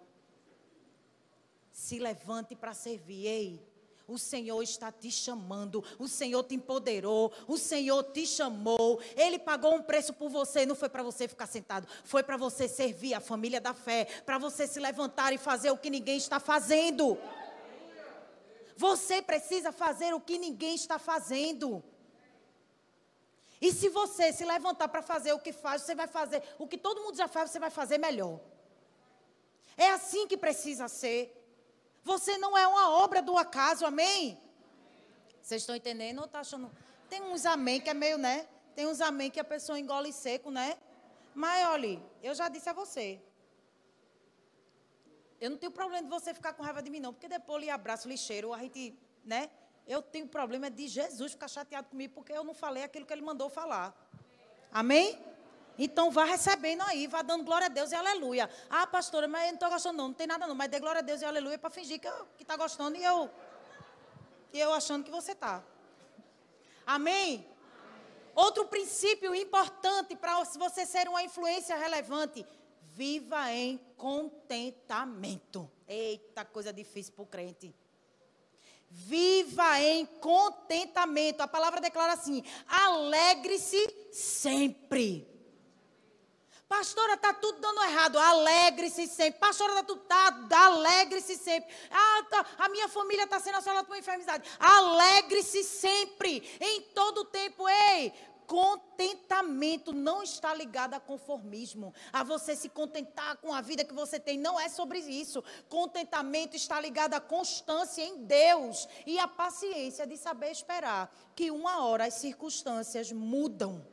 Se 1.79 1.97
levante 2.01 2.57
para 2.57 2.75
servir. 2.75 3.25
Ei, 3.25 3.63
o 4.09 4.19
Senhor 4.19 4.61
está 4.63 4.91
te 4.91 5.13
chamando, 5.13 5.85
o 5.97 6.09
Senhor 6.09 6.43
te 6.43 6.57
empoderou, 6.57 7.33
o 7.47 7.57
Senhor 7.57 8.03
te 8.03 8.27
chamou. 8.27 9.01
Ele 9.15 9.39
pagou 9.39 9.77
um 9.77 9.83
preço 9.83 10.13
por 10.13 10.29
você, 10.29 10.67
não 10.67 10.75
foi 10.75 10.89
para 10.89 11.05
você 11.05 11.29
ficar 11.29 11.47
sentado, 11.47 11.87
foi 12.03 12.25
para 12.25 12.37
você 12.37 12.67
servir 12.67 13.15
a 13.15 13.21
família 13.21 13.61
da 13.61 13.73
fé, 13.73 14.07
para 14.27 14.39
você 14.39 14.67
se 14.67 14.81
levantar 14.81 15.33
e 15.33 15.39
fazer 15.39 15.71
o 15.71 15.79
que 15.79 15.89
ninguém 15.89 16.17
está 16.17 16.41
fazendo. 16.41 17.17
Você 18.77 19.23
precisa 19.23 19.71
fazer 19.71 20.13
o 20.13 20.21
que 20.21 20.37
ninguém 20.37 20.75
está 20.75 20.99
fazendo. 20.99 21.81
E 23.61 23.73
se 23.73 23.89
você 23.89 24.33
se 24.33 24.45
levantar 24.45 24.89
para 24.89 25.01
fazer 25.01 25.33
o 25.33 25.39
que 25.39 25.53
faz, 25.53 25.83
você 25.83 25.95
vai 25.95 26.09
fazer 26.09 26.43
o 26.59 26.67
que 26.67 26.77
todo 26.77 27.03
mundo 27.03 27.17
já 27.17 27.29
faz, 27.29 27.53
você 27.53 27.61
vai 27.61 27.71
fazer 27.71 27.99
melhor. 27.99 28.41
É 29.77 29.91
assim 29.91 30.27
que 30.27 30.37
precisa 30.37 30.89
ser. 30.89 31.38
Você 32.09 32.39
não 32.39 32.57
é 32.57 32.67
uma 32.67 32.89
obra 33.05 33.21
do 33.21 33.37
acaso, 33.37 33.85
amém? 33.85 34.41
Vocês 35.43 35.61
estão 35.61 35.77
entendendo 35.77 36.21
ou 36.21 36.25
está 36.25 36.41
achando? 36.41 36.71
Tem 37.11 37.21
uns 37.21 37.45
amém 37.45 37.83
que 37.83 37.91
é 37.91 37.95
meio, 38.05 38.17
né? 38.17 38.49
Tem 38.75 38.87
uns 38.87 39.03
amém 39.03 39.31
que 39.31 39.39
a 39.39 39.45
pessoa 39.45 39.79
engole 39.79 40.11
seco, 40.11 40.51
né? 40.51 40.79
Mas 41.35 41.67
olha, 41.67 42.03
eu 42.23 42.35
já 42.35 42.49
disse 42.49 42.67
a 42.71 42.73
você. 42.73 43.21
Eu 45.39 45.51
não 45.51 45.59
tenho 45.59 45.71
problema 45.71 46.03
de 46.03 46.09
você 46.09 46.33
ficar 46.33 46.55
com 46.55 46.63
raiva 46.63 46.83
de 46.83 46.89
mim, 46.89 46.99
não, 46.99 47.13
porque 47.13 47.29
depois 47.29 47.57
eu 47.57 47.65
lhe 47.65 47.71
abraço 47.71 48.09
lixeiro, 48.09 48.55
a 48.55 48.59
gente, 48.61 48.99
né? 49.23 49.51
Eu 49.87 50.01
tenho 50.01 50.27
problema 50.27 50.71
de 50.71 50.89
Jesus 50.89 51.33
ficar 51.33 51.49
chateado 51.49 51.89
comigo 51.91 52.15
porque 52.15 52.33
eu 52.33 52.43
não 52.43 52.55
falei 52.55 52.85
aquilo 52.85 53.05
que 53.05 53.13
ele 53.13 53.21
mandou 53.31 53.51
falar. 53.51 53.95
Amém? 54.73 55.23
Então 55.79 56.11
vá 56.11 56.25
recebendo 56.25 56.83
aí, 56.83 57.07
vá 57.07 57.23
dando 57.23 57.45
glória 57.45 57.67
a 57.67 57.69
Deus 57.69 57.93
e 57.93 57.95
aleluia. 57.95 58.51
Ah, 58.69 58.87
pastora, 58.87 59.29
mas 59.29 59.43
eu 59.43 59.47
não 59.49 59.55
estou 59.55 59.71
gostando, 59.71 59.97
não, 59.97 60.09
não 60.09 60.15
tem 60.15 60.27
nada 60.27 60.47
não, 60.47 60.55
mas 60.55 60.69
dê 60.69 60.81
glória 60.81 60.99
a 60.99 61.03
Deus 61.03 61.23
e 61.23 61.25
aleluia 61.25 61.57
para 61.57 61.71
fingir 61.71 62.01
que 62.01 62.43
está 62.43 62.57
gostando 62.57 62.97
e 62.97 63.05
eu, 63.05 63.31
e 64.53 64.59
eu 64.59 64.73
achando 64.73 65.05
que 65.05 65.11
você 65.11 65.33
está. 65.33 65.63
Amém? 66.85 67.47
Outro 68.35 68.65
princípio 68.67 69.35
importante 69.35 70.17
para 70.17 70.43
você 70.43 70.85
ser 70.85 71.09
uma 71.09 71.23
influência 71.23 71.77
relevante 71.77 72.45
viva 72.93 73.53
em 73.53 73.79
contentamento. 73.97 75.71
Eita, 75.87 76.45
coisa 76.45 76.73
difícil 76.73 77.13
para 77.15 77.23
o 77.23 77.27
crente. 77.27 77.73
Viva 78.91 79.81
em 79.81 80.07
contentamento. 80.07 81.41
A 81.41 81.47
palavra 81.47 81.81
declara 81.81 82.15
assim: 82.15 82.43
alegre-se 82.67 83.87
sempre. 84.11 85.38
Pastora, 86.69 87.15
está 87.15 87.33
tudo 87.33 87.61
dando 87.61 87.83
errado. 87.83 88.19
Alegre-se 88.19 89.07
sempre. 89.07 89.41
Pastora, 89.41 89.73
está 89.73 89.83
tudo. 89.83 90.03
Tá, 90.03 90.67
alegre-se 90.67 91.37
sempre. 91.37 91.75
Ah, 91.91 92.23
tá, 92.29 92.47
a 92.59 92.69
minha 92.69 92.89
família 92.89 93.25
está 93.25 93.41
sendo 93.41 93.57
assolada 93.57 93.85
por 93.85 93.93
uma 93.93 93.99
enfermidade. 93.99 94.49
Alegre-se 94.61 95.65
sempre. 95.65 96.43
Em 96.61 96.83
todo 96.95 97.23
o 97.23 97.25
tempo. 97.25 97.67
Ei, 97.67 98.13
contentamento 98.47 99.93
não 99.93 100.23
está 100.23 100.55
ligado 100.55 100.95
a 100.95 101.01
conformismo, 101.01 101.93
a 102.11 102.23
você 102.23 102.57
se 102.57 102.71
contentar 102.71 103.37
com 103.37 103.53
a 103.53 103.61
vida 103.61 103.85
que 103.85 103.93
você 103.93 104.19
tem, 104.19 104.39
não 104.39 104.59
é 104.59 104.71
sobre 104.71 104.99
isso. 104.99 105.45
Contentamento 105.69 106.57
está 106.57 106.81
ligado 106.81 107.13
à 107.15 107.21
constância 107.21 108.03
em 108.03 108.25
Deus 108.25 108.89
e 109.07 109.19
à 109.19 109.29
paciência 109.29 110.07
de 110.07 110.17
saber 110.17 110.51
esperar 110.51 111.15
que 111.37 111.51
uma 111.51 111.85
hora 111.85 112.07
as 112.07 112.15
circunstâncias 112.15 113.13
mudam. 113.13 113.87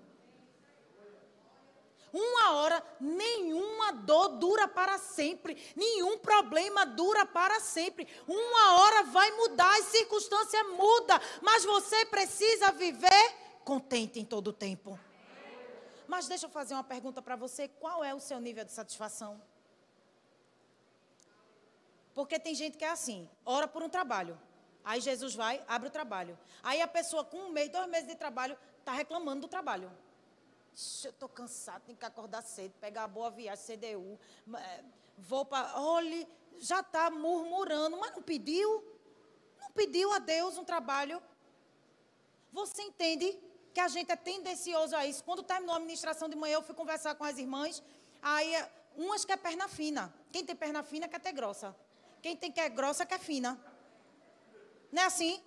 Uma 2.17 2.53
hora, 2.53 2.81
nenhuma 2.97 3.91
dor 3.91 4.29
dura 4.37 4.69
para 4.69 4.97
sempre, 4.97 5.61
nenhum 5.75 6.17
problema 6.17 6.85
dura 6.85 7.25
para 7.25 7.59
sempre. 7.59 8.07
Uma 8.25 8.79
hora 8.79 9.03
vai 9.03 9.29
mudar, 9.31 9.69
as 9.79 9.87
circunstâncias 9.87 10.65
mudam, 10.69 11.19
mas 11.41 11.65
você 11.65 12.05
precisa 12.05 12.71
viver 12.71 13.35
contente 13.65 14.17
em 14.17 14.23
todo 14.23 14.47
o 14.47 14.53
tempo. 14.53 14.97
Mas 16.07 16.25
deixa 16.25 16.45
eu 16.45 16.49
fazer 16.49 16.73
uma 16.73 16.85
pergunta 16.85 17.21
para 17.21 17.35
você: 17.35 17.67
qual 17.67 18.01
é 18.01 18.15
o 18.15 18.19
seu 18.21 18.39
nível 18.39 18.63
de 18.63 18.71
satisfação? 18.71 19.41
Porque 22.13 22.39
tem 22.39 22.55
gente 22.55 22.77
que 22.77 22.85
é 22.85 22.91
assim, 22.91 23.29
ora 23.45 23.67
por 23.67 23.83
um 23.83 23.89
trabalho. 23.89 24.39
Aí 24.85 25.01
Jesus 25.01 25.35
vai, 25.35 25.61
abre 25.67 25.89
o 25.89 25.91
trabalho. 25.91 26.39
Aí 26.63 26.81
a 26.81 26.87
pessoa 26.87 27.25
com 27.25 27.37
um 27.37 27.49
mês, 27.49 27.69
dois 27.69 27.89
meses 27.89 28.07
de 28.07 28.15
trabalho, 28.15 28.57
está 28.79 28.93
reclamando 28.93 29.41
do 29.41 29.47
trabalho. 29.49 29.91
Eu 31.03 31.11
estou 31.11 31.29
cansado, 31.29 31.83
tenho 31.85 31.97
que 31.97 32.05
acordar 32.05 32.41
cedo, 32.41 32.73
pegar 32.81 33.05
a 33.05 33.07
boa 33.07 33.31
viagem, 33.31 33.77
CDU. 33.77 34.19
É, 34.57 34.83
vou 35.17 35.45
para. 35.45 35.79
Olhe, 35.79 36.27
já 36.59 36.81
está 36.81 37.09
murmurando, 37.09 37.95
mas 37.95 38.13
não 38.13 38.21
pediu? 38.21 38.83
Não 39.61 39.71
pediu 39.71 40.11
a 40.11 40.19
Deus 40.19 40.57
um 40.57 40.65
trabalho? 40.65 41.23
Você 42.51 42.81
entende 42.81 43.39
que 43.73 43.79
a 43.79 43.87
gente 43.87 44.11
é 44.11 44.17
tendencioso 44.17 44.95
a 44.95 45.05
isso. 45.05 45.23
Quando 45.23 45.43
terminou 45.43 45.75
a 45.75 45.77
administração 45.77 46.27
de 46.27 46.35
manhã, 46.35 46.55
eu 46.55 46.61
fui 46.61 46.75
conversar 46.75 47.15
com 47.15 47.23
as 47.23 47.37
irmãs. 47.37 47.81
Aí, 48.21 48.53
umas 48.97 49.23
quer 49.23 49.37
perna 49.37 49.69
fina. 49.69 50.13
Quem 50.31 50.45
tem 50.45 50.55
perna 50.55 50.83
fina 50.83 51.07
quer 51.07 51.21
ter 51.21 51.31
grossa. 51.31 51.73
Quem 52.21 52.35
tem 52.35 52.51
quer 52.51 52.69
grossa 52.69 53.05
quer 53.05 53.19
fina. 53.19 53.57
Não 54.91 55.03
é 55.03 55.05
assim? 55.05 55.41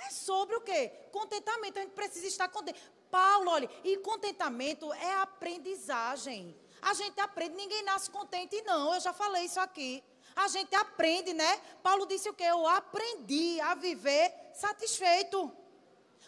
É 0.00 0.10
sobre 0.10 0.56
o 0.56 0.60
quê? 0.62 0.92
Contentamento. 1.12 1.78
A 1.78 1.82
gente 1.82 1.92
precisa 1.92 2.26
estar 2.26 2.48
contente. 2.48 2.80
Paulo, 3.10 3.50
olha, 3.50 3.70
e 3.84 3.96
contentamento 3.98 4.92
é 4.92 5.14
aprendizagem. 5.14 6.56
A 6.80 6.94
gente 6.94 7.20
aprende, 7.20 7.56
ninguém 7.56 7.82
nasce 7.82 8.10
contente, 8.10 8.60
não. 8.62 8.94
Eu 8.94 9.00
já 9.00 9.12
falei 9.12 9.44
isso 9.44 9.60
aqui. 9.60 10.02
A 10.36 10.46
gente 10.48 10.74
aprende, 10.74 11.32
né? 11.32 11.60
Paulo 11.82 12.06
disse 12.06 12.28
o 12.28 12.34
quê? 12.34 12.44
Eu 12.44 12.66
aprendi 12.66 13.60
a 13.60 13.74
viver 13.74 14.32
satisfeito. 14.54 15.50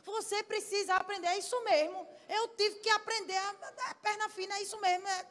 Você 0.05 0.43
precisa 0.43 0.95
aprender, 0.95 1.29
é 1.29 1.39
isso 1.39 1.63
mesmo. 1.63 2.07
Eu 2.29 2.49
tive 2.49 2.81
que 2.81 2.91
aprender, 2.91 3.37
a, 3.37 3.55
a 3.91 3.95
perna 3.95 4.29
fina 4.29 4.57
é 4.57 4.63
isso 4.63 4.81
mesmo. 4.81 5.07
É. 5.07 5.27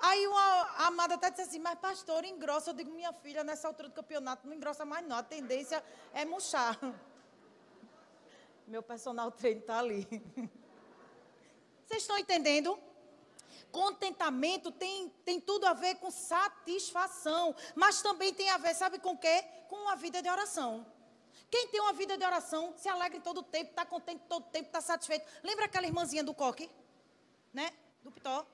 Aí 0.00 0.26
uma 0.26 0.86
amada 0.86 1.14
até 1.14 1.30
disse 1.30 1.42
assim, 1.42 1.58
mas 1.58 1.78
pastor, 1.78 2.24
engrossa. 2.24 2.70
Eu 2.70 2.74
digo, 2.74 2.90
minha 2.90 3.12
filha, 3.12 3.42
nessa 3.42 3.66
altura 3.68 3.88
do 3.88 3.94
campeonato, 3.94 4.46
não 4.46 4.54
engrossa 4.54 4.84
mais 4.84 5.06
não. 5.06 5.16
A 5.16 5.22
tendência 5.22 5.82
é 6.12 6.24
murchar. 6.24 6.78
Meu 8.68 8.82
personal 8.82 9.30
treino 9.32 9.60
está 9.60 9.78
ali. 9.78 10.06
Vocês 11.86 12.02
estão 12.02 12.18
entendendo? 12.18 12.78
Contentamento 13.72 14.70
tem, 14.70 15.08
tem 15.24 15.40
tudo 15.40 15.66
a 15.66 15.72
ver 15.72 15.96
com 15.96 16.10
satisfação, 16.10 17.54
mas 17.74 18.02
também 18.02 18.32
tem 18.32 18.48
a 18.50 18.58
ver, 18.58 18.74
sabe 18.74 18.98
com 18.98 19.12
o 19.12 19.18
quê? 19.18 19.44
Com 19.68 19.88
a 19.88 19.94
vida 19.94 20.22
de 20.22 20.28
oração. 20.28 20.86
Quem 21.50 21.68
tem 21.68 21.80
uma 21.80 21.94
vida 21.94 22.16
de 22.16 22.24
oração 22.24 22.74
se 22.76 22.88
alegra 22.88 23.20
todo 23.20 23.38
o 23.38 23.42
tempo, 23.42 23.70
está 23.70 23.86
contente 23.86 24.22
todo 24.28 24.44
o 24.44 24.50
tempo, 24.50 24.66
está 24.66 24.82
satisfeito. 24.82 25.26
Lembra 25.42 25.64
aquela 25.64 25.86
irmãzinha 25.86 26.22
do 26.22 26.34
coque? 26.34 26.70
Né? 27.52 27.72
Do 28.02 28.10
pitó? 28.10 28.46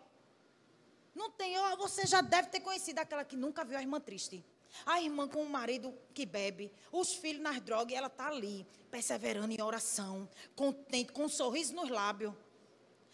Não 1.13 1.31
tem, 1.31 1.57
você 1.77 2.07
já 2.07 2.21
deve 2.21 2.49
ter 2.49 2.61
conhecido 2.61 2.99
aquela 3.01 3.25
que 3.25 3.37
nunca 3.37 3.65
viu 3.65 3.79
a 3.79 3.83
irmã 3.83 4.01
triste. 4.01 4.45
A 4.85 5.01
irmã 5.01 5.29
com 5.29 5.43
o 5.43 5.49
marido 5.49 5.95
que 6.13 6.27
bebe, 6.27 6.73
os 6.91 7.15
filhos 7.15 7.43
nas 7.43 7.61
drogas, 7.61 7.93
e 7.93 7.97
ela 7.97 8.09
está 8.09 8.29
ali, 8.29 8.67
perseverando 8.91 9.53
em 9.53 9.63
oração, 9.63 10.29
contente, 10.55 11.13
com 11.13 11.25
um 11.25 11.29
sorriso 11.29 11.75
nos 11.75 11.89
lábios. 11.89 12.35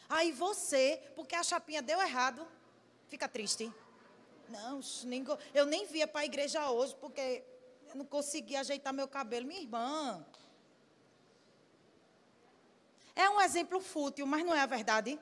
Aí 0.08 0.32
você, 0.32 1.00
porque 1.14 1.34
a 1.34 1.42
chapinha 1.42 1.80
deu 1.80 2.00
errado, 2.00 2.46
fica 3.08 3.28
triste. 3.28 3.72
Não, 4.48 4.80
eu 5.54 5.64
nem 5.64 5.86
via 5.86 6.08
para 6.08 6.22
a 6.22 6.24
igreja 6.24 6.68
hoje, 6.70 6.96
porque 7.00 7.44
eu 7.88 7.96
não 7.96 8.04
consegui 8.04 8.56
ajeitar 8.56 8.92
meu 8.92 9.06
cabelo. 9.06 9.46
Minha 9.46 9.60
irmã. 9.60 10.26
É 13.14 13.28
um 13.30 13.40
exemplo 13.40 13.80
fútil, 13.80 14.26
mas 14.26 14.44
não 14.44 14.54
é 14.54 14.60
a 14.60 14.66
verdade? 14.66 15.18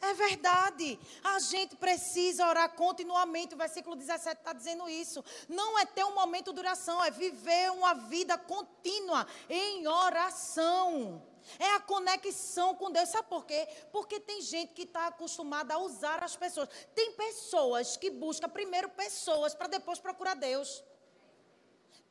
É 0.00 0.14
verdade. 0.14 0.98
A 1.22 1.38
gente 1.38 1.76
precisa 1.76 2.46
orar 2.46 2.74
continuamente. 2.74 3.54
O 3.54 3.58
versículo 3.58 3.96
17 3.96 4.38
está 4.38 4.52
dizendo 4.52 4.88
isso. 4.88 5.24
Não 5.48 5.78
é 5.78 5.86
ter 5.86 6.04
um 6.04 6.14
momento 6.14 6.52
de 6.52 6.58
oração, 6.58 7.02
é 7.02 7.10
viver 7.10 7.70
uma 7.72 7.94
vida 7.94 8.36
contínua 8.36 9.26
em 9.48 9.86
oração. 9.86 11.22
É 11.58 11.74
a 11.74 11.80
conexão 11.80 12.74
com 12.74 12.90
Deus. 12.90 13.08
Sabe 13.08 13.28
por 13.28 13.44
quê? 13.44 13.68
Porque 13.92 14.18
tem 14.20 14.40
gente 14.40 14.72
que 14.72 14.82
está 14.82 15.08
acostumada 15.08 15.74
a 15.74 15.78
usar 15.78 16.22
as 16.22 16.36
pessoas. 16.36 16.68
Tem 16.94 17.12
pessoas 17.12 17.96
que 17.96 18.10
buscam 18.10 18.48
primeiro 18.48 18.88
pessoas 18.90 19.54
para 19.54 19.66
depois 19.66 19.98
procurar 19.98 20.34
Deus. 20.34 20.82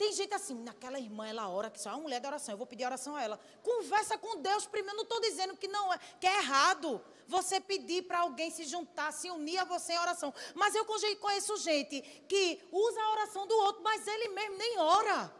Tem 0.03 0.11
gente 0.11 0.33
assim, 0.33 0.55
naquela 0.55 0.99
irmã, 0.99 1.25
ela 1.25 1.47
ora, 1.47 1.69
que 1.69 1.79
só 1.79 1.89
é 1.89 1.93
uma 1.93 2.01
mulher 2.01 2.19
de 2.19 2.27
oração, 2.27 2.53
eu 2.53 2.57
vou 2.57 2.67
pedir 2.67 2.83
oração 2.83 3.15
a 3.15 3.23
ela. 3.23 3.39
Conversa 3.63 4.17
com 4.17 4.41
Deus 4.41 4.65
primeiro, 4.65 4.97
não 4.97 5.03
estou 5.03 5.21
dizendo 5.21 5.55
que 5.55 5.65
não 5.65 5.93
é, 5.93 5.97
que 6.19 6.27
é 6.27 6.39
errado 6.39 7.01
você 7.25 7.61
pedir 7.61 8.01
para 8.03 8.19
alguém 8.19 8.51
se 8.51 8.65
juntar, 8.65 9.13
se 9.13 9.31
unir 9.31 9.59
a 9.59 9.63
você 9.63 9.93
em 9.93 9.99
oração. 9.99 10.33
Mas 10.55 10.75
eu 10.75 10.83
conheço 10.83 11.55
gente 11.55 12.01
que 12.27 12.61
usa 12.69 13.01
a 13.01 13.11
oração 13.11 13.47
do 13.47 13.55
outro, 13.59 13.81
mas 13.81 14.05
ele 14.05 14.27
mesmo 14.27 14.57
nem 14.57 14.77
ora. 14.77 15.33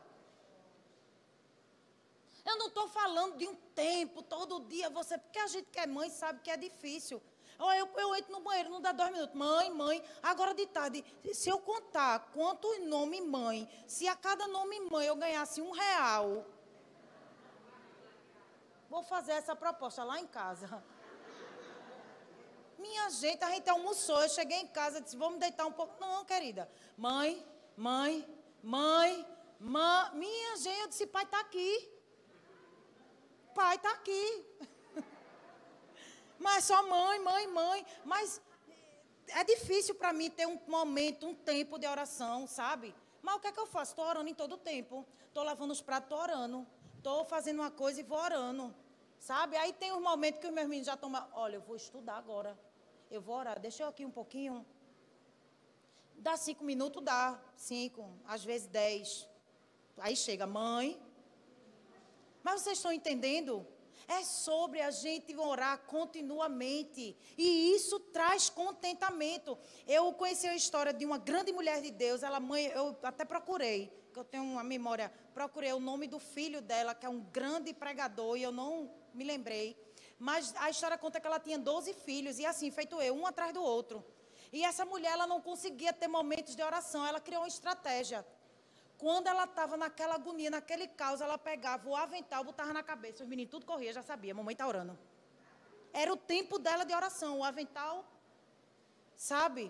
Eu 2.45 2.57
não 2.57 2.67
estou 2.67 2.87
falando 2.87 3.35
de 3.35 3.45
um 3.45 3.55
tempo, 3.75 4.21
todo 4.21 4.61
dia 4.61 4.89
você. 4.89 5.17
Porque 5.17 5.39
a 5.39 5.47
gente 5.47 5.69
que 5.69 5.79
é 5.79 5.85
mãe 5.85 6.09
sabe 6.09 6.39
que 6.41 6.49
é 6.49 6.55
difícil. 6.55 7.21
Eu, 7.59 7.87
eu 7.97 8.15
entro 8.15 8.31
no 8.31 8.41
banheiro, 8.41 8.69
não 8.69 8.81
dá 8.81 8.91
dois 8.91 9.11
minutos. 9.11 9.35
Mãe, 9.35 9.69
mãe, 9.71 10.03
agora 10.21 10.53
de 10.53 10.65
tarde, 10.67 11.03
se 11.33 11.49
eu 11.49 11.59
contar 11.59 12.31
quantos 12.33 12.79
nome 12.81 13.21
mãe, 13.21 13.69
se 13.87 14.07
a 14.07 14.15
cada 14.15 14.47
nome 14.47 14.79
mãe 14.81 15.07
eu 15.07 15.15
ganhasse 15.15 15.61
um 15.61 15.71
real, 15.71 16.45
vou 18.89 19.03
fazer 19.03 19.33
essa 19.33 19.55
proposta 19.55 20.03
lá 20.03 20.19
em 20.19 20.27
casa. 20.27 20.83
Minha 22.77 23.09
gente, 23.09 23.41
a 23.43 23.49
gente 23.49 23.69
almoçou, 23.69 24.21
eu 24.21 24.29
cheguei 24.29 24.59
em 24.59 24.67
casa, 24.67 24.99
disse, 24.99 25.15
vamos 25.15 25.39
deitar 25.39 25.65
um 25.65 25.71
pouco. 25.71 25.95
Não, 26.01 26.25
querida. 26.25 26.69
Mãe, 26.97 27.45
mãe, 27.77 28.27
mãe, 28.61 29.25
mãe. 29.57 30.11
Minha 30.13 30.57
gente, 30.57 30.81
eu 30.81 30.87
disse, 30.89 31.07
pai 31.07 31.23
está 31.23 31.39
aqui. 31.39 31.89
Pai 33.55 33.77
está 33.77 33.91
aqui. 33.91 34.45
Mas 36.43 36.65
só 36.65 36.79
mãe, 36.87 37.19
mãe, 37.19 37.47
mãe. 37.47 37.85
Mas 38.03 38.41
é 39.29 39.43
difícil 39.45 39.95
para 39.95 40.11
mim 40.11 40.29
ter 40.29 40.45
um 40.45 40.59
momento, 40.67 41.25
um 41.25 41.33
tempo 41.33 41.79
de 41.79 41.87
oração, 41.87 42.45
sabe? 42.45 42.93
Mas 43.21 43.35
o 43.35 43.39
que 43.39 43.47
é 43.47 43.51
que 43.53 43.59
eu 43.59 43.65
faço? 43.65 43.91
Estou 43.93 44.05
orando 44.05 44.29
em 44.29 44.35
todo 44.35 44.55
o 44.55 44.57
tempo. 44.57 45.05
Estou 45.29 45.43
lavando 45.43 45.71
os 45.71 45.81
pratos, 45.81 46.07
estou 46.07 46.19
orando. 46.19 46.67
Estou 46.97 47.23
fazendo 47.23 47.59
uma 47.61 47.71
coisa 47.71 48.01
e 48.01 48.03
vou 48.03 48.17
orando. 48.17 48.75
Sabe? 49.19 49.55
Aí 49.55 49.71
tem 49.71 49.93
os 49.93 50.01
momentos 50.01 50.41
que 50.41 50.47
os 50.47 50.53
meus 50.53 50.67
meninos 50.67 50.87
já 50.87 50.97
tomam. 50.97 51.25
Olha, 51.33 51.55
eu 51.55 51.61
vou 51.61 51.77
estudar 51.77 52.17
agora. 52.17 52.59
Eu 53.09 53.21
vou 53.21 53.35
orar. 53.37 53.57
Deixa 53.57 53.83
eu 53.83 53.87
aqui 53.87 54.03
um 54.05 54.11
pouquinho. 54.11 54.65
Dá 56.17 56.35
cinco 56.35 56.65
minutos, 56.65 57.01
dá. 57.01 57.39
Cinco, 57.55 58.09
às 58.25 58.43
vezes 58.43 58.67
dez. 58.67 59.27
Aí 59.97 60.15
chega, 60.17 60.45
mãe. 60.45 61.01
Mas 62.43 62.61
vocês 62.61 62.77
estão 62.77 62.91
entendendo? 62.91 63.65
É 64.07 64.23
sobre 64.23 64.81
a 64.81 64.91
gente 64.91 65.35
orar 65.35 65.79
continuamente. 65.87 67.17
E 67.37 67.73
isso 67.75 67.99
traz 67.99 68.49
contentamento. 68.49 69.57
Eu 69.87 70.11
conheci 70.13 70.47
a 70.47 70.55
história 70.55 70.93
de 70.93 71.05
uma 71.05 71.17
grande 71.17 71.51
mulher 71.51 71.81
de 71.81 71.91
Deus. 71.91 72.23
Ela, 72.23 72.39
mãe, 72.39 72.65
eu 72.67 72.97
até 73.03 73.25
procurei, 73.25 73.91
que 74.13 74.19
eu 74.19 74.23
tenho 74.23 74.43
uma 74.43 74.63
memória. 74.63 75.11
Procurei 75.33 75.73
o 75.73 75.79
nome 75.79 76.07
do 76.07 76.19
filho 76.19 76.61
dela, 76.61 76.93
que 76.93 77.05
é 77.05 77.09
um 77.09 77.21
grande 77.21 77.73
pregador, 77.73 78.37
e 78.37 78.43
eu 78.43 78.51
não 78.51 78.91
me 79.13 79.23
lembrei. 79.23 79.77
Mas 80.19 80.53
a 80.57 80.69
história 80.69 80.97
conta 80.97 81.19
que 81.19 81.27
ela 81.27 81.39
tinha 81.39 81.57
12 81.57 81.93
filhos, 81.93 82.39
e 82.39 82.45
assim, 82.45 82.71
feito 82.71 83.01
eu, 83.01 83.15
um 83.15 83.25
atrás 83.25 83.53
do 83.53 83.61
outro. 83.61 84.05
E 84.51 84.63
essa 84.63 84.85
mulher, 84.85 85.13
ela 85.13 85.25
não 85.25 85.41
conseguia 85.41 85.91
ter 85.91 86.07
momentos 86.07 86.55
de 86.55 86.61
oração. 86.61 87.05
Ela 87.05 87.19
criou 87.19 87.41
uma 87.41 87.47
estratégia. 87.47 88.25
Quando 89.03 89.27
ela 89.27 89.43
estava 89.43 89.75
naquela 89.75 90.15
agonia, 90.15 90.49
naquele 90.49 90.87
caos, 90.87 91.19
ela 91.19 91.37
pegava 91.37 91.89
o 91.89 91.93
avental, 91.93 92.41
botava 92.41 92.71
na 92.71 92.81
cabeça. 92.81 93.21
Os 93.21 93.27
meninos 93.27 93.51
tudo 93.51 93.65
corria, 93.65 93.91
já 93.91 94.01
sabia. 94.01 94.33
Mamãe 94.33 94.53
está 94.53 94.65
orando. 94.65 94.97
Era 95.91 96.13
o 96.13 96.15
tempo 96.15 96.57
dela 96.57 96.85
de 96.85 96.93
oração. 96.93 97.39
O 97.39 97.43
avental, 97.43 98.05
sabe? 99.17 99.69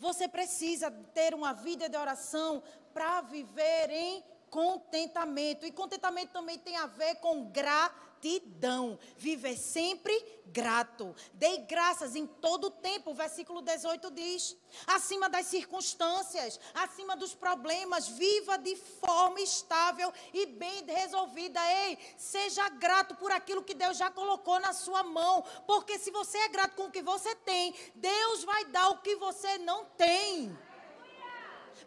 Você 0.00 0.26
precisa 0.26 0.90
ter 0.90 1.34
uma 1.34 1.52
vida 1.52 1.88
de 1.88 1.96
oração 1.96 2.64
para 2.92 3.20
viver 3.20 3.90
em 3.90 4.24
contentamento. 4.50 5.64
E 5.64 5.70
contentamento 5.70 6.32
também 6.32 6.58
tem 6.58 6.76
a 6.76 6.86
ver 6.86 7.14
com 7.20 7.44
gratidão 7.44 8.11
gratidão. 8.22 8.98
Viver 9.16 9.56
sempre 9.56 10.12
grato. 10.46 11.14
Dei 11.32 11.58
graças 11.58 12.14
em 12.14 12.26
todo 12.26 12.68
o 12.68 12.70
tempo. 12.70 13.10
O 13.10 13.14
versículo 13.14 13.60
18 13.60 14.10
diz: 14.12 14.56
acima 14.86 15.28
das 15.28 15.46
circunstâncias, 15.46 16.60
acima 16.72 17.16
dos 17.16 17.34
problemas, 17.34 18.06
viva 18.08 18.56
de 18.56 18.76
forma 18.76 19.40
estável 19.40 20.12
e 20.32 20.46
bem 20.46 20.84
resolvida. 20.86 21.60
Ei, 21.86 21.98
seja 22.16 22.68
grato 22.68 23.16
por 23.16 23.32
aquilo 23.32 23.64
que 23.64 23.74
Deus 23.74 23.98
já 23.98 24.10
colocou 24.10 24.60
na 24.60 24.72
sua 24.72 25.02
mão. 25.02 25.44
Porque 25.66 25.98
se 25.98 26.10
você 26.10 26.38
é 26.38 26.48
grato 26.48 26.76
com 26.76 26.84
o 26.84 26.92
que 26.92 27.02
você 27.02 27.34
tem, 27.34 27.74
Deus 27.96 28.44
vai 28.44 28.64
dar 28.66 28.88
o 28.90 28.98
que 28.98 29.16
você 29.16 29.58
não 29.58 29.84
tem. 29.84 30.56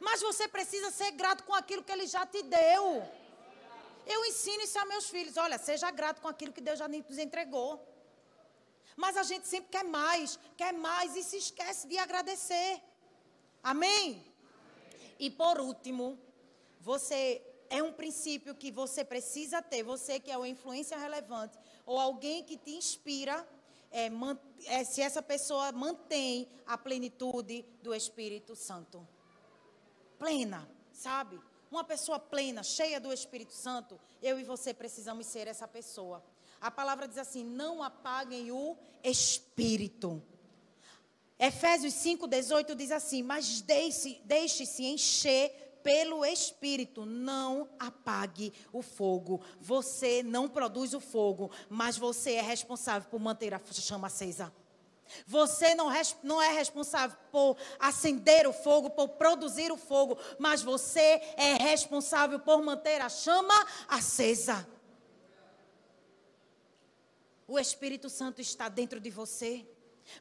Mas 0.02 0.22
você 0.22 0.48
precisa 0.48 0.92
ser 0.92 1.12
grato 1.12 1.46
com 1.46 1.54
aquilo 1.54 1.84
que 1.84 1.92
Ele 1.92 2.06
já 2.06 2.26
te 2.26 2.44
deu. 2.44 3.25
Eu 4.06 4.26
ensino 4.26 4.64
isso 4.64 4.78
a 4.80 4.86
meus 4.86 5.10
filhos. 5.10 5.38
Olha, 5.38 5.58
seja 5.58 5.90
grato 5.92 6.22
com 6.22 6.28
aquilo 6.28 6.54
que 6.54 6.62
Deus 6.62 6.80
já 6.80 6.88
nos 6.88 7.18
entregou. 7.18 7.84
Mas 8.96 9.18
a 9.18 9.24
gente 9.24 9.48
sempre 9.48 9.70
quer 9.70 9.84
mais, 9.84 10.40
quer 10.56 10.74
mais 10.74 11.16
e 11.16 11.24
se 11.24 11.38
esquece 11.38 11.88
de 11.88 11.98
agradecer. 11.98 12.82
Amém? 13.62 14.24
E 15.20 15.30
por 15.30 15.60
último, 15.60 16.20
você 16.80 17.42
é 17.70 17.82
um 17.82 17.92
princípio 17.92 18.56
que 18.56 18.72
você 18.72 19.04
precisa 19.04 19.62
ter, 19.62 19.84
você 19.84 20.20
que 20.20 20.32
é 20.32 20.38
uma 20.38 20.48
influência 20.48 20.98
relevante, 20.98 21.58
ou 21.86 22.00
alguém 22.00 22.44
que 22.44 22.58
te 22.58 22.72
inspira, 22.72 23.48
é, 23.92 24.10
é, 24.66 24.84
se 24.84 25.02
essa 25.02 25.22
pessoa 25.22 25.72
mantém 25.72 26.48
a 26.66 26.78
plenitude 26.78 27.66
do 27.82 27.94
Espírito 27.94 28.56
Santo. 28.56 29.06
Plena, 30.18 30.70
sabe? 30.92 31.40
Uma 31.72 31.84
pessoa 31.84 32.20
plena, 32.20 32.64
cheia 32.64 33.00
do 33.00 33.12
Espírito 33.12 33.54
Santo, 33.54 34.00
eu 34.22 34.40
e 34.40 34.44
você 34.44 34.74
precisamos 34.74 35.26
ser 35.28 35.48
essa 35.48 35.68
pessoa. 35.68 36.24
A 36.62 36.72
palavra 36.72 37.08
diz 37.08 37.18
assim: 37.18 37.44
não 37.44 37.84
apaguem 37.84 38.52
o 38.52 38.78
Espírito. 39.04 40.22
Efésios 41.38 41.94
5,18 41.96 42.76
diz 42.76 42.92
assim: 42.92 43.22
Mas 43.22 43.62
deixe-se 43.62 44.22
deixe 44.26 44.84
encher 44.84 45.80
pelo 45.84 46.26
Espírito, 46.26 47.06
não 47.06 47.70
apague 47.78 48.52
o 48.74 48.82
fogo. 48.82 49.40
Você 49.60 50.24
não 50.24 50.50
produz 50.50 50.96
o 50.96 51.00
fogo, 51.00 51.52
mas 51.70 51.96
você 51.96 52.34
é 52.34 52.42
responsável 52.42 53.08
por 53.08 53.20
manter 53.20 53.54
a 53.54 53.62
chama 53.72 54.08
acesa. 54.08 54.52
Você 55.28 55.76
não, 55.76 55.90
não 56.24 56.42
é 56.42 56.52
responsável 56.52 57.18
por 57.32 57.58
acender 57.80 58.48
o 58.48 58.54
fogo, 58.54 58.90
por 58.90 59.10
produzir 59.10 59.72
o 59.72 59.78
fogo, 59.78 60.18
mas 60.40 60.62
você 60.62 61.22
é 61.38 61.56
responsável 61.56 62.40
por 62.40 62.62
manter 62.62 63.02
a 63.02 63.10
chama 63.10 63.54
acesa. 63.88 64.68
O 67.48 67.60
Espírito 67.60 68.10
Santo 68.10 68.42
está 68.42 68.68
dentro 68.68 69.00
de 69.00 69.10
você, 69.12 69.68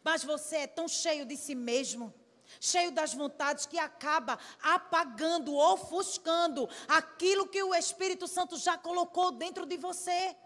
mas 0.03 0.23
você 0.23 0.57
é 0.59 0.67
tão 0.67 0.87
cheio 0.87 1.25
de 1.25 1.37
si 1.37 1.55
mesmo, 1.55 2.13
cheio 2.61 2.93
das 2.93 3.15
vontades, 3.15 3.65
que 3.65 3.79
acaba 3.79 4.39
apagando, 4.63 5.57
ofuscando 5.57 6.69
aquilo 6.87 7.49
que 7.49 7.63
o 7.63 7.75
Espírito 7.75 8.29
Santo 8.29 8.59
já 8.59 8.77
colocou 8.77 9.33
dentro 9.33 9.65
de 9.65 9.79
você. 9.79 10.37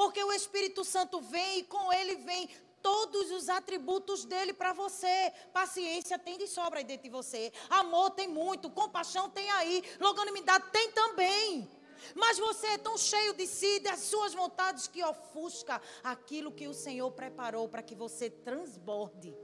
Porque 0.00 0.24
o 0.24 0.32
Espírito 0.32 0.82
Santo 0.82 1.20
vem 1.20 1.58
e 1.58 1.64
com 1.64 1.92
ele 1.92 2.16
vem 2.16 2.48
todos 2.80 3.30
os 3.32 3.50
atributos 3.50 4.24
dele 4.24 4.54
para 4.54 4.72
você. 4.72 5.30
Paciência 5.52 6.18
tem 6.18 6.38
de 6.38 6.46
sobra 6.46 6.78
aí 6.78 6.84
dentro 6.86 7.02
de 7.02 7.10
você. 7.10 7.52
Amor 7.68 8.08
tem 8.12 8.26
muito, 8.26 8.70
compaixão 8.70 9.28
tem 9.28 9.50
aí, 9.50 9.84
longanimidade 10.00 10.64
tem 10.72 10.90
também. 10.92 11.70
Mas 12.14 12.38
você 12.38 12.68
é 12.68 12.78
tão 12.78 12.96
cheio 12.96 13.34
de 13.34 13.46
si, 13.46 13.78
das 13.80 14.00
suas 14.00 14.32
vontades, 14.32 14.86
que 14.86 15.04
ofusca 15.04 15.78
aquilo 16.02 16.50
que 16.50 16.66
o 16.66 16.72
Senhor 16.72 17.10
preparou 17.12 17.68
para 17.68 17.82
que 17.82 17.94
você 17.94 18.30
transborde. 18.30 19.36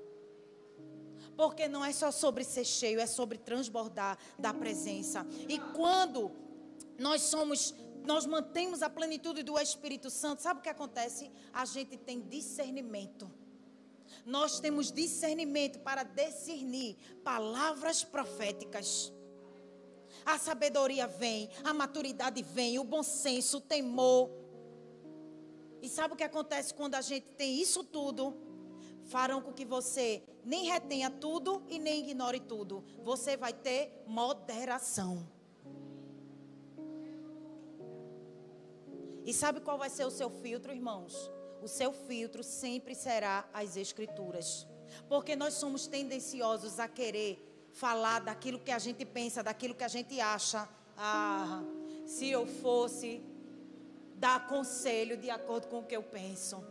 Porque 1.37 1.69
não 1.69 1.85
é 1.85 1.92
só 1.92 2.11
sobre 2.11 2.45
ser 2.45 2.64
cheio, 2.64 2.99
é 2.99 3.07
sobre 3.07 3.37
transbordar 3.37 4.16
da 4.38 4.55
presença. 4.55 5.27
E 5.51 5.59
quando 5.75 6.33
nós 6.99 7.21
somos 7.21 7.75
nós 8.07 8.25
mantemos 8.25 8.83
a 8.83 8.88
plenitude 8.88 9.42
do 9.42 9.59
Espírito 9.59 10.09
Santo, 10.11 10.40
sabe 10.40 10.61
o 10.61 10.62
que 10.62 10.69
acontece? 10.69 11.31
A 11.53 11.64
gente 11.64 11.97
tem 11.97 12.21
discernimento. 12.21 13.31
Nós 14.25 14.61
temos 14.61 14.92
discernimento 14.92 15.81
para 15.81 16.03
discernir 16.03 16.97
palavras 17.25 18.05
proféticas. 18.05 19.12
A 20.25 20.38
sabedoria 20.38 21.07
vem, 21.07 21.51
a 21.64 21.75
maturidade 21.75 22.42
vem, 22.42 22.79
o 22.79 22.85
bom 22.85 23.03
senso, 23.03 23.59
o 23.59 23.61
temor. 23.61 24.31
E 25.83 25.88
sabe 25.88 26.14
o 26.14 26.16
que 26.16 26.25
acontece 26.25 26.73
quando 26.73 26.95
a 26.95 27.01
gente 27.01 27.27
tem 27.37 27.61
isso 27.61 27.85
tudo? 27.85 28.37
Farão 29.05 29.40
com 29.40 29.53
que 29.53 29.64
você 29.64 30.23
nem 30.45 30.66
retenha 30.66 31.11
tudo 31.11 31.62
e 31.69 31.79
nem 31.79 32.09
ignore 32.09 32.40
tudo. 32.40 32.85
Você 33.03 33.37
vai 33.37 33.53
ter 33.53 34.03
moderação. 34.07 35.36
E 39.27 39.35
sabe 39.35 39.61
qual 39.61 39.77
vai 39.77 39.91
ser 39.91 40.05
o 40.05 40.11
seu 40.11 40.31
filtro, 40.31 40.73
irmãos? 40.73 41.31
O 41.61 41.67
seu 41.67 41.93
filtro 41.93 42.45
sempre 42.45 42.95
será 42.95 43.45
as 43.53 43.77
Escrituras. 43.77 44.65
Porque 45.09 45.35
nós 45.35 45.55
somos 45.55 45.89
tendenciosos 45.89 46.79
a 46.79 46.87
querer 46.87 47.69
falar 47.73 48.21
daquilo 48.21 48.61
que 48.61 48.71
a 48.71 48.79
gente 48.79 49.05
pensa, 49.05 49.43
daquilo 49.43 49.75
que 49.75 49.83
a 49.83 49.89
gente 49.89 50.21
acha. 50.21 50.69
Ah, 50.97 51.61
se 52.07 52.29
eu 52.29 52.47
fosse 52.47 53.21
dar 54.15 54.47
conselho 54.47 55.17
de 55.17 55.29
acordo 55.29 55.67
com 55.67 55.81
o 55.81 55.85
que 55.85 55.97
eu 55.97 56.05
penso. 56.05 56.65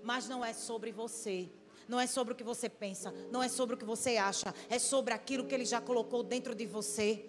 Mas 0.00 0.28
não 0.28 0.44
é 0.44 0.52
sobre 0.52 0.92
você. 0.92 1.48
Não 1.88 1.98
é 2.00 2.06
sobre 2.06 2.32
o 2.32 2.36
que 2.36 2.44
você 2.44 2.66
pensa, 2.66 3.12
não 3.30 3.42
é 3.42 3.48
sobre 3.48 3.74
o 3.74 3.78
que 3.78 3.84
você 3.84 4.16
acha, 4.16 4.54
é 4.70 4.78
sobre 4.78 5.12
aquilo 5.12 5.44
que 5.44 5.54
ele 5.54 5.66
já 5.66 5.82
colocou 5.82 6.22
dentro 6.22 6.54
de 6.54 6.64
você. 6.64 7.26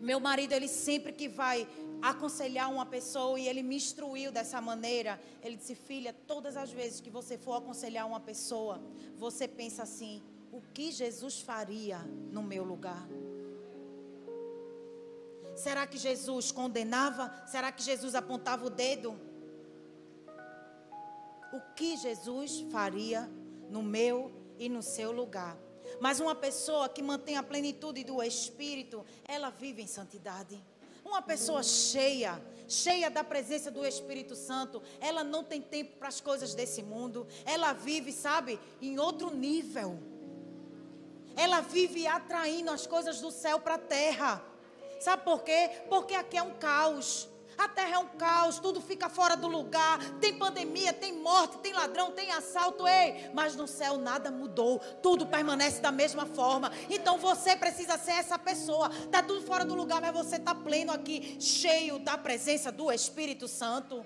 Meu 0.00 0.18
marido, 0.18 0.52
ele 0.52 0.66
sempre 0.66 1.12
que 1.12 1.28
vai 1.28 1.68
aconselhar 2.02 2.70
uma 2.70 2.84
pessoa 2.84 3.38
e 3.38 3.48
ele 3.48 3.62
me 3.62 3.76
instruiu 3.76 4.32
dessa 4.32 4.60
maneira, 4.60 5.20
ele 5.42 5.56
disse: 5.56 5.74
"Filha, 5.74 6.12
todas 6.26 6.56
as 6.56 6.70
vezes 6.72 7.00
que 7.00 7.08
você 7.08 7.38
for 7.38 7.54
aconselhar 7.54 8.06
uma 8.06 8.20
pessoa, 8.20 8.82
você 9.16 9.46
pensa 9.46 9.84
assim: 9.84 10.22
o 10.50 10.60
que 10.60 10.90
Jesus 10.90 11.40
faria 11.40 11.98
no 12.30 12.42
meu 12.42 12.64
lugar?" 12.64 13.08
Será 15.54 15.86
que 15.86 15.98
Jesus 15.98 16.50
condenava? 16.50 17.32
Será 17.46 17.70
que 17.70 17.82
Jesus 17.82 18.14
apontava 18.14 18.66
o 18.66 18.70
dedo? 18.70 19.18
O 21.52 21.60
que 21.76 21.96
Jesus 21.96 22.60
faria 22.72 23.30
no 23.68 23.82
meu 23.82 24.32
e 24.58 24.68
no 24.68 24.82
seu 24.82 25.12
lugar. 25.12 25.56
Mas 26.00 26.20
uma 26.20 26.34
pessoa 26.34 26.88
que 26.88 27.02
mantém 27.02 27.36
a 27.36 27.42
plenitude 27.42 28.04
do 28.04 28.22
Espírito, 28.22 29.04
ela 29.24 29.50
vive 29.50 29.82
em 29.82 29.86
santidade. 29.86 30.62
Uma 31.12 31.20
pessoa 31.20 31.62
cheia, 31.62 32.42
cheia 32.66 33.10
da 33.10 33.22
presença 33.22 33.70
do 33.70 33.84
Espírito 33.84 34.34
Santo, 34.34 34.82
ela 34.98 35.22
não 35.22 35.44
tem 35.44 35.60
tempo 35.60 35.98
para 35.98 36.08
as 36.08 36.22
coisas 36.22 36.54
desse 36.54 36.82
mundo. 36.82 37.26
Ela 37.44 37.74
vive, 37.74 38.10
sabe, 38.10 38.58
em 38.80 38.98
outro 38.98 39.30
nível. 39.30 39.98
Ela 41.36 41.60
vive 41.60 42.06
atraindo 42.06 42.70
as 42.70 42.86
coisas 42.86 43.20
do 43.20 43.30
céu 43.30 43.60
para 43.60 43.74
a 43.74 43.78
terra. 43.78 44.42
Sabe 45.00 45.22
por 45.22 45.42
quê? 45.42 45.82
Porque 45.86 46.14
aqui 46.14 46.38
é 46.38 46.42
um 46.42 46.54
caos. 46.54 47.28
A 47.56 47.68
terra 47.68 47.96
é 47.96 47.98
um 47.98 48.08
caos, 48.08 48.58
tudo 48.58 48.80
fica 48.80 49.08
fora 49.08 49.36
do 49.36 49.48
lugar. 49.48 49.98
Tem 50.20 50.36
pandemia, 50.38 50.92
tem 50.92 51.12
morte, 51.12 51.58
tem 51.58 51.72
ladrão, 51.72 52.12
tem 52.12 52.30
assalto. 52.32 52.86
Ei, 52.86 53.30
mas 53.34 53.54
no 53.54 53.66
céu 53.66 53.96
nada 53.96 54.30
mudou. 54.30 54.78
Tudo 55.02 55.26
permanece 55.26 55.80
da 55.80 55.92
mesma 55.92 56.26
forma. 56.26 56.72
Então 56.88 57.18
você 57.18 57.56
precisa 57.56 57.98
ser 57.98 58.12
essa 58.12 58.38
pessoa. 58.38 58.88
Tá 59.10 59.22
tudo 59.22 59.42
fora 59.42 59.64
do 59.64 59.74
lugar, 59.74 60.00
mas 60.00 60.12
você 60.12 60.38
tá 60.38 60.54
pleno 60.54 60.92
aqui, 60.92 61.36
cheio 61.40 61.98
da 61.98 62.16
presença 62.18 62.72
do 62.72 62.90
Espírito 62.90 63.46
Santo. 63.46 64.04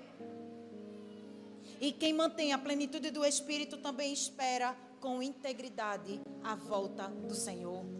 E 1.79 1.91
quem 1.91 2.13
mantém 2.13 2.53
a 2.53 2.57
plenitude 2.57 3.11
do 3.11 3.23
Espírito 3.23 3.77
também 3.77 4.11
espera 4.11 4.75
com 4.99 5.21
integridade 5.21 6.19
a 6.43 6.55
volta 6.55 7.07
do 7.07 7.35
Senhor 7.35 7.96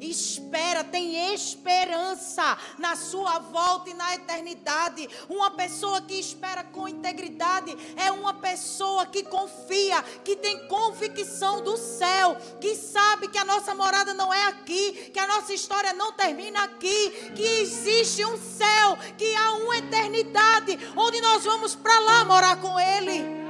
espera, 0.00 0.84
tem 0.84 1.32
esperança 1.34 2.56
na 2.78 2.94
sua 2.96 3.38
volta 3.38 3.90
e 3.90 3.94
na 3.94 4.14
eternidade. 4.14 5.08
Uma 5.28 5.50
pessoa 5.50 6.00
que 6.00 6.14
espera 6.14 6.64
com 6.64 6.88
integridade 6.88 7.76
é 7.96 8.10
uma 8.10 8.34
pessoa 8.34 9.06
que 9.06 9.22
confia, 9.22 10.02
que 10.24 10.36
tem 10.36 10.66
convicção 10.68 11.62
do 11.62 11.76
céu, 11.76 12.36
que 12.60 12.74
sabe 12.74 13.28
que 13.28 13.38
a 13.38 13.44
nossa 13.44 13.74
morada 13.74 14.12
não 14.12 14.32
é 14.32 14.44
aqui, 14.44 15.10
que 15.12 15.18
a 15.18 15.26
nossa 15.26 15.52
história 15.52 15.92
não 15.92 16.12
termina 16.12 16.64
aqui, 16.64 17.32
que 17.34 17.42
existe 17.60 18.24
um 18.24 18.36
céu, 18.36 18.98
que 19.16 19.34
há 19.34 19.52
uma 19.52 19.78
eternidade 19.78 20.78
onde 20.96 21.20
nós 21.20 21.44
vamos 21.44 21.74
para 21.74 21.98
lá 22.00 22.24
morar 22.24 22.60
com 22.60 22.78
Ele. 22.78 23.46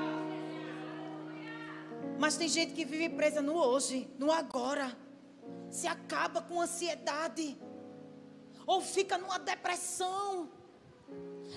Mas 2.18 2.36
tem 2.36 2.48
gente 2.48 2.72
que 2.72 2.84
vive 2.84 3.10
presa 3.10 3.42
no 3.42 3.54
hoje, 3.54 4.08
no 4.18 4.32
agora 4.32 5.05
se 5.70 5.86
acaba 5.86 6.40
com 6.42 6.60
ansiedade, 6.60 7.56
ou 8.66 8.80
fica 8.80 9.16
numa 9.16 9.38
depressão, 9.38 10.50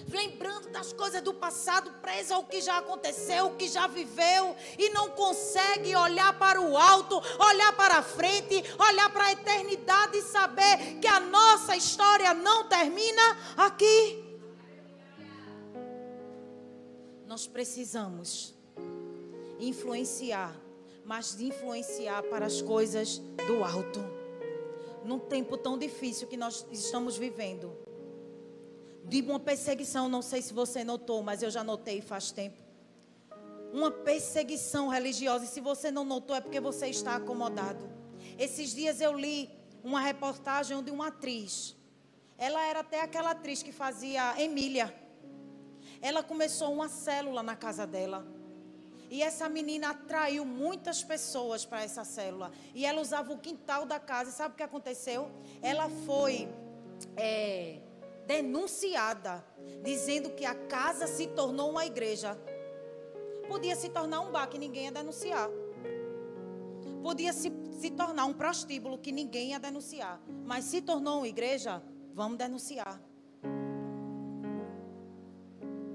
lembrando 0.07 0.69
das 0.69 0.93
coisas 0.93 1.21
do 1.21 1.33
passado, 1.33 1.91
presa 2.01 2.35
ao 2.35 2.43
que 2.43 2.61
já 2.61 2.77
aconteceu, 2.77 3.47
o 3.47 3.55
que 3.55 3.67
já 3.67 3.87
viveu, 3.87 4.55
e 4.77 4.89
não 4.89 5.09
consegue 5.11 5.95
olhar 5.95 6.37
para 6.37 6.61
o 6.61 6.77
alto, 6.77 7.15
olhar 7.39 7.75
para 7.75 7.97
a 7.97 8.03
frente, 8.03 8.63
olhar 8.77 9.11
para 9.11 9.25
a 9.25 9.31
eternidade 9.31 10.17
e 10.17 10.21
saber 10.21 10.99
que 10.99 11.07
a 11.07 11.19
nossa 11.19 11.75
história 11.75 12.33
não 12.33 12.67
termina 12.67 13.37
aqui. 13.57 14.25
Nós 17.25 17.47
precisamos 17.47 18.55
influenciar 19.59 20.55
mas 21.09 21.41
influenciar 21.41 22.21
para 22.21 22.45
as 22.45 22.61
coisas 22.61 23.17
do 23.47 23.63
alto. 23.63 23.99
Num 25.03 25.17
tempo 25.17 25.57
tão 25.57 25.75
difícil 25.75 26.27
que 26.27 26.37
nós 26.37 26.63
estamos 26.71 27.17
vivendo. 27.17 27.75
De 29.05 29.19
uma 29.21 29.39
perseguição, 29.39 30.07
não 30.07 30.21
sei 30.21 30.39
se 30.43 30.53
você 30.53 30.83
notou, 30.83 31.23
mas 31.23 31.41
eu 31.41 31.49
já 31.49 31.63
notei 31.63 31.99
faz 31.99 32.31
tempo. 32.31 32.59
Uma 33.73 33.89
perseguição 33.89 34.87
religiosa, 34.87 35.45
e 35.45 35.47
se 35.47 35.59
você 35.59 35.89
não 35.89 36.05
notou 36.05 36.35
é 36.35 36.41
porque 36.41 36.59
você 36.59 36.89
está 36.89 37.15
acomodado. 37.15 37.89
Esses 38.37 38.75
dias 38.75 39.01
eu 39.01 39.11
li 39.17 39.49
uma 39.83 40.01
reportagem 40.01 40.83
de 40.83 40.91
uma 40.91 41.07
atriz. 41.07 41.75
Ela 42.37 42.61
era 42.67 42.81
até 42.81 43.01
aquela 43.01 43.31
atriz 43.31 43.63
que 43.63 43.71
fazia 43.71 44.39
Emília. 44.39 44.93
Ela 46.03 46.21
começou 46.21 46.71
uma 46.71 46.87
célula 46.87 47.41
na 47.41 47.55
casa 47.55 47.87
dela. 47.87 48.38
E 49.09 49.23
essa 49.23 49.49
menina 49.49 49.89
atraiu 49.89 50.45
muitas 50.45 51.03
pessoas 51.03 51.65
para 51.65 51.83
essa 51.83 52.03
célula. 52.03 52.51
E 52.75 52.85
ela 52.85 53.01
usava 53.01 53.33
o 53.33 53.39
quintal 53.39 53.85
da 53.85 53.99
casa. 53.99 54.29
E 54.29 54.33
sabe 54.33 54.53
o 54.53 54.57
que 54.57 54.63
aconteceu? 54.63 55.31
Ela 55.61 55.89
foi 56.05 56.47
é, 57.17 57.79
denunciada, 58.27 59.43
dizendo 59.83 60.29
que 60.29 60.45
a 60.45 60.53
casa 60.53 61.07
se 61.07 61.27
tornou 61.27 61.71
uma 61.71 61.85
igreja. 61.85 62.39
Podia 63.47 63.75
se 63.75 63.89
tornar 63.89 64.19
um 64.21 64.31
bar 64.31 64.47
que 64.47 64.59
ninguém 64.59 64.85
ia 64.85 64.91
denunciar. 64.91 65.49
Podia 67.01 67.33
se, 67.33 67.51
se 67.79 67.89
tornar 67.89 68.25
um 68.25 68.33
prostíbulo 68.33 68.99
que 68.99 69.11
ninguém 69.11 69.49
ia 69.49 69.59
denunciar. 69.59 70.21
Mas 70.45 70.65
se 70.65 70.81
tornou 70.81 71.17
uma 71.17 71.27
igreja, 71.27 71.81
vamos 72.13 72.37
denunciar. 72.37 73.01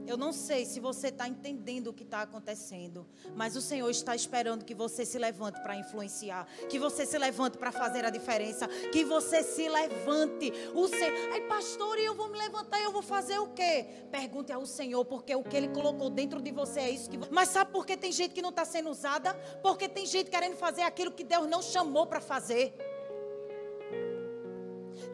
Eu 0.07 0.17
não 0.17 0.33
sei 0.33 0.65
se 0.65 0.79
você 0.79 1.09
está 1.09 1.27
entendendo 1.27 1.89
o 1.89 1.93
que 1.93 2.05
está 2.05 2.23
acontecendo, 2.23 3.07
mas 3.35 3.57
o 3.57 3.61
Senhor 3.61 3.91
está 3.91 4.15
esperando 4.15 4.65
que 4.65 4.75
você 4.75 5.05
se 5.05 5.19
levante 5.19 5.61
para 5.63 5.77
influenciar, 5.77 6.47
que 6.69 6.79
você 6.79 7.05
se 7.05 7.19
levante 7.19 7.59
para 7.59 7.73
fazer 7.73 8.05
a 8.05 8.11
diferença, 8.11 8.69
que 8.93 9.05
você 9.05 9.43
se 9.43 9.69
levante. 9.69 10.53
O 10.75 10.87
Senhor, 10.87 11.33
ai 11.33 11.41
pastor, 11.43 11.99
eu 11.99 12.15
vou 12.15 12.29
me 12.29 12.39
levantar 12.39 12.85
eu 12.85 12.93
vou 12.93 13.03
fazer 13.03 13.39
o 13.39 13.49
quê? 13.49 13.87
Pergunte 14.11 14.53
ao 14.53 14.65
Senhor, 14.67 15.05
porque 15.05 15.35
o 15.35 15.43
que 15.43 15.57
Ele 15.57 15.69
colocou 15.69 16.11
dentro 16.11 16.41
de 16.41 16.53
você 16.53 16.81
é 16.81 16.91
isso 16.91 17.09
que. 17.11 17.19
Mas 17.31 17.49
sabe 17.49 17.73
por 17.73 17.87
que 17.87 17.97
tem 17.97 18.13
gente 18.13 18.35
que 18.35 18.43
não 18.43 18.51
está 18.51 18.65
sendo 18.65 18.91
usada? 18.91 19.35
Porque 19.63 19.89
tem 19.89 20.07
gente 20.07 20.31
querendo 20.31 20.57
fazer 20.57 20.83
aquilo 20.83 21.11
que 21.11 21.25
Deus 21.25 21.49
não 21.49 21.63
chamou 21.63 22.07
para 22.07 22.21
fazer. 22.21 22.75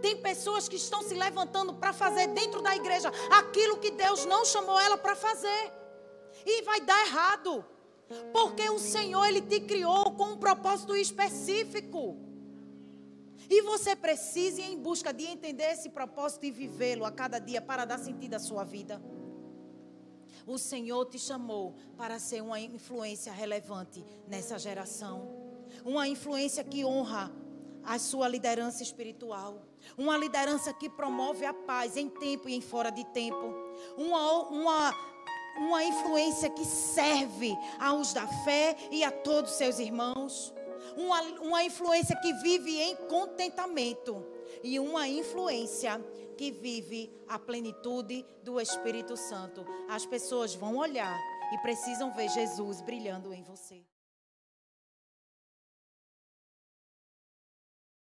Tem 0.00 0.16
pessoas 0.16 0.68
que 0.68 0.76
estão 0.76 1.02
se 1.02 1.14
levantando 1.14 1.74
para 1.74 1.92
fazer 1.92 2.28
dentro 2.28 2.62
da 2.62 2.74
igreja 2.74 3.10
aquilo 3.30 3.78
que 3.78 3.90
Deus 3.90 4.24
não 4.24 4.44
chamou 4.44 4.78
ela 4.78 4.96
para 4.96 5.14
fazer. 5.14 5.72
E 6.44 6.62
vai 6.62 6.80
dar 6.80 7.06
errado. 7.06 7.64
Porque 8.32 8.68
o 8.70 8.78
Senhor, 8.78 9.24
Ele 9.26 9.40
te 9.40 9.60
criou 9.60 10.12
com 10.12 10.32
um 10.32 10.36
propósito 10.36 10.96
específico. 10.96 12.18
E 13.48 13.62
você 13.62 13.96
precisa 13.96 14.60
ir 14.60 14.72
em 14.72 14.78
busca 14.78 15.12
de 15.12 15.24
entender 15.24 15.72
esse 15.72 15.90
propósito 15.90 16.46
e 16.46 16.50
vivê-lo 16.50 17.04
a 17.04 17.10
cada 17.10 17.38
dia 17.38 17.60
para 17.60 17.84
dar 17.84 17.98
sentido 17.98 18.34
à 18.34 18.38
sua 18.38 18.64
vida. 18.64 19.02
O 20.46 20.58
Senhor 20.58 21.04
te 21.06 21.18
chamou 21.18 21.74
para 21.96 22.18
ser 22.18 22.42
uma 22.42 22.60
influência 22.60 23.32
relevante 23.32 24.04
nessa 24.26 24.58
geração. 24.58 25.28
Uma 25.84 26.08
influência 26.08 26.64
que 26.64 26.84
honra 26.84 27.32
a 27.84 27.98
sua 27.98 28.28
liderança 28.28 28.82
espiritual. 28.82 29.62
Uma 29.96 30.16
liderança 30.16 30.72
que 30.72 30.88
promove 30.88 31.44
a 31.44 31.52
paz 31.52 31.96
em 31.96 32.08
tempo 32.08 32.48
e 32.48 32.54
em 32.54 32.60
fora 32.60 32.90
de 32.90 33.04
tempo. 33.06 33.54
Uma, 33.96 34.48
uma, 34.48 34.94
uma 35.58 35.84
influência 35.84 36.50
que 36.50 36.64
serve 36.64 37.56
aos 37.78 38.12
da 38.12 38.26
fé 38.26 38.76
e 38.90 39.04
a 39.04 39.10
todos 39.10 39.52
seus 39.52 39.78
irmãos. 39.78 40.52
Uma, 40.96 41.22
uma 41.40 41.64
influência 41.64 42.16
que 42.16 42.32
vive 42.34 42.80
em 42.80 42.96
contentamento. 43.09 44.24
E 44.62 44.78
uma 44.78 45.07
influência 45.09 46.02
que 46.36 46.50
vive 46.50 47.12
a 47.28 47.38
plenitude 47.38 48.24
do 48.42 48.61
Espírito 48.61 49.16
Santo. 49.16 49.64
As 49.88 50.07
pessoas 50.07 50.55
vão 50.55 50.76
olhar 50.76 51.18
e 51.52 51.59
precisam 51.59 52.12
ver 52.14 52.28
Jesus 52.30 52.80
brilhando 52.80 53.32
em 53.32 53.42
você. 53.42 53.84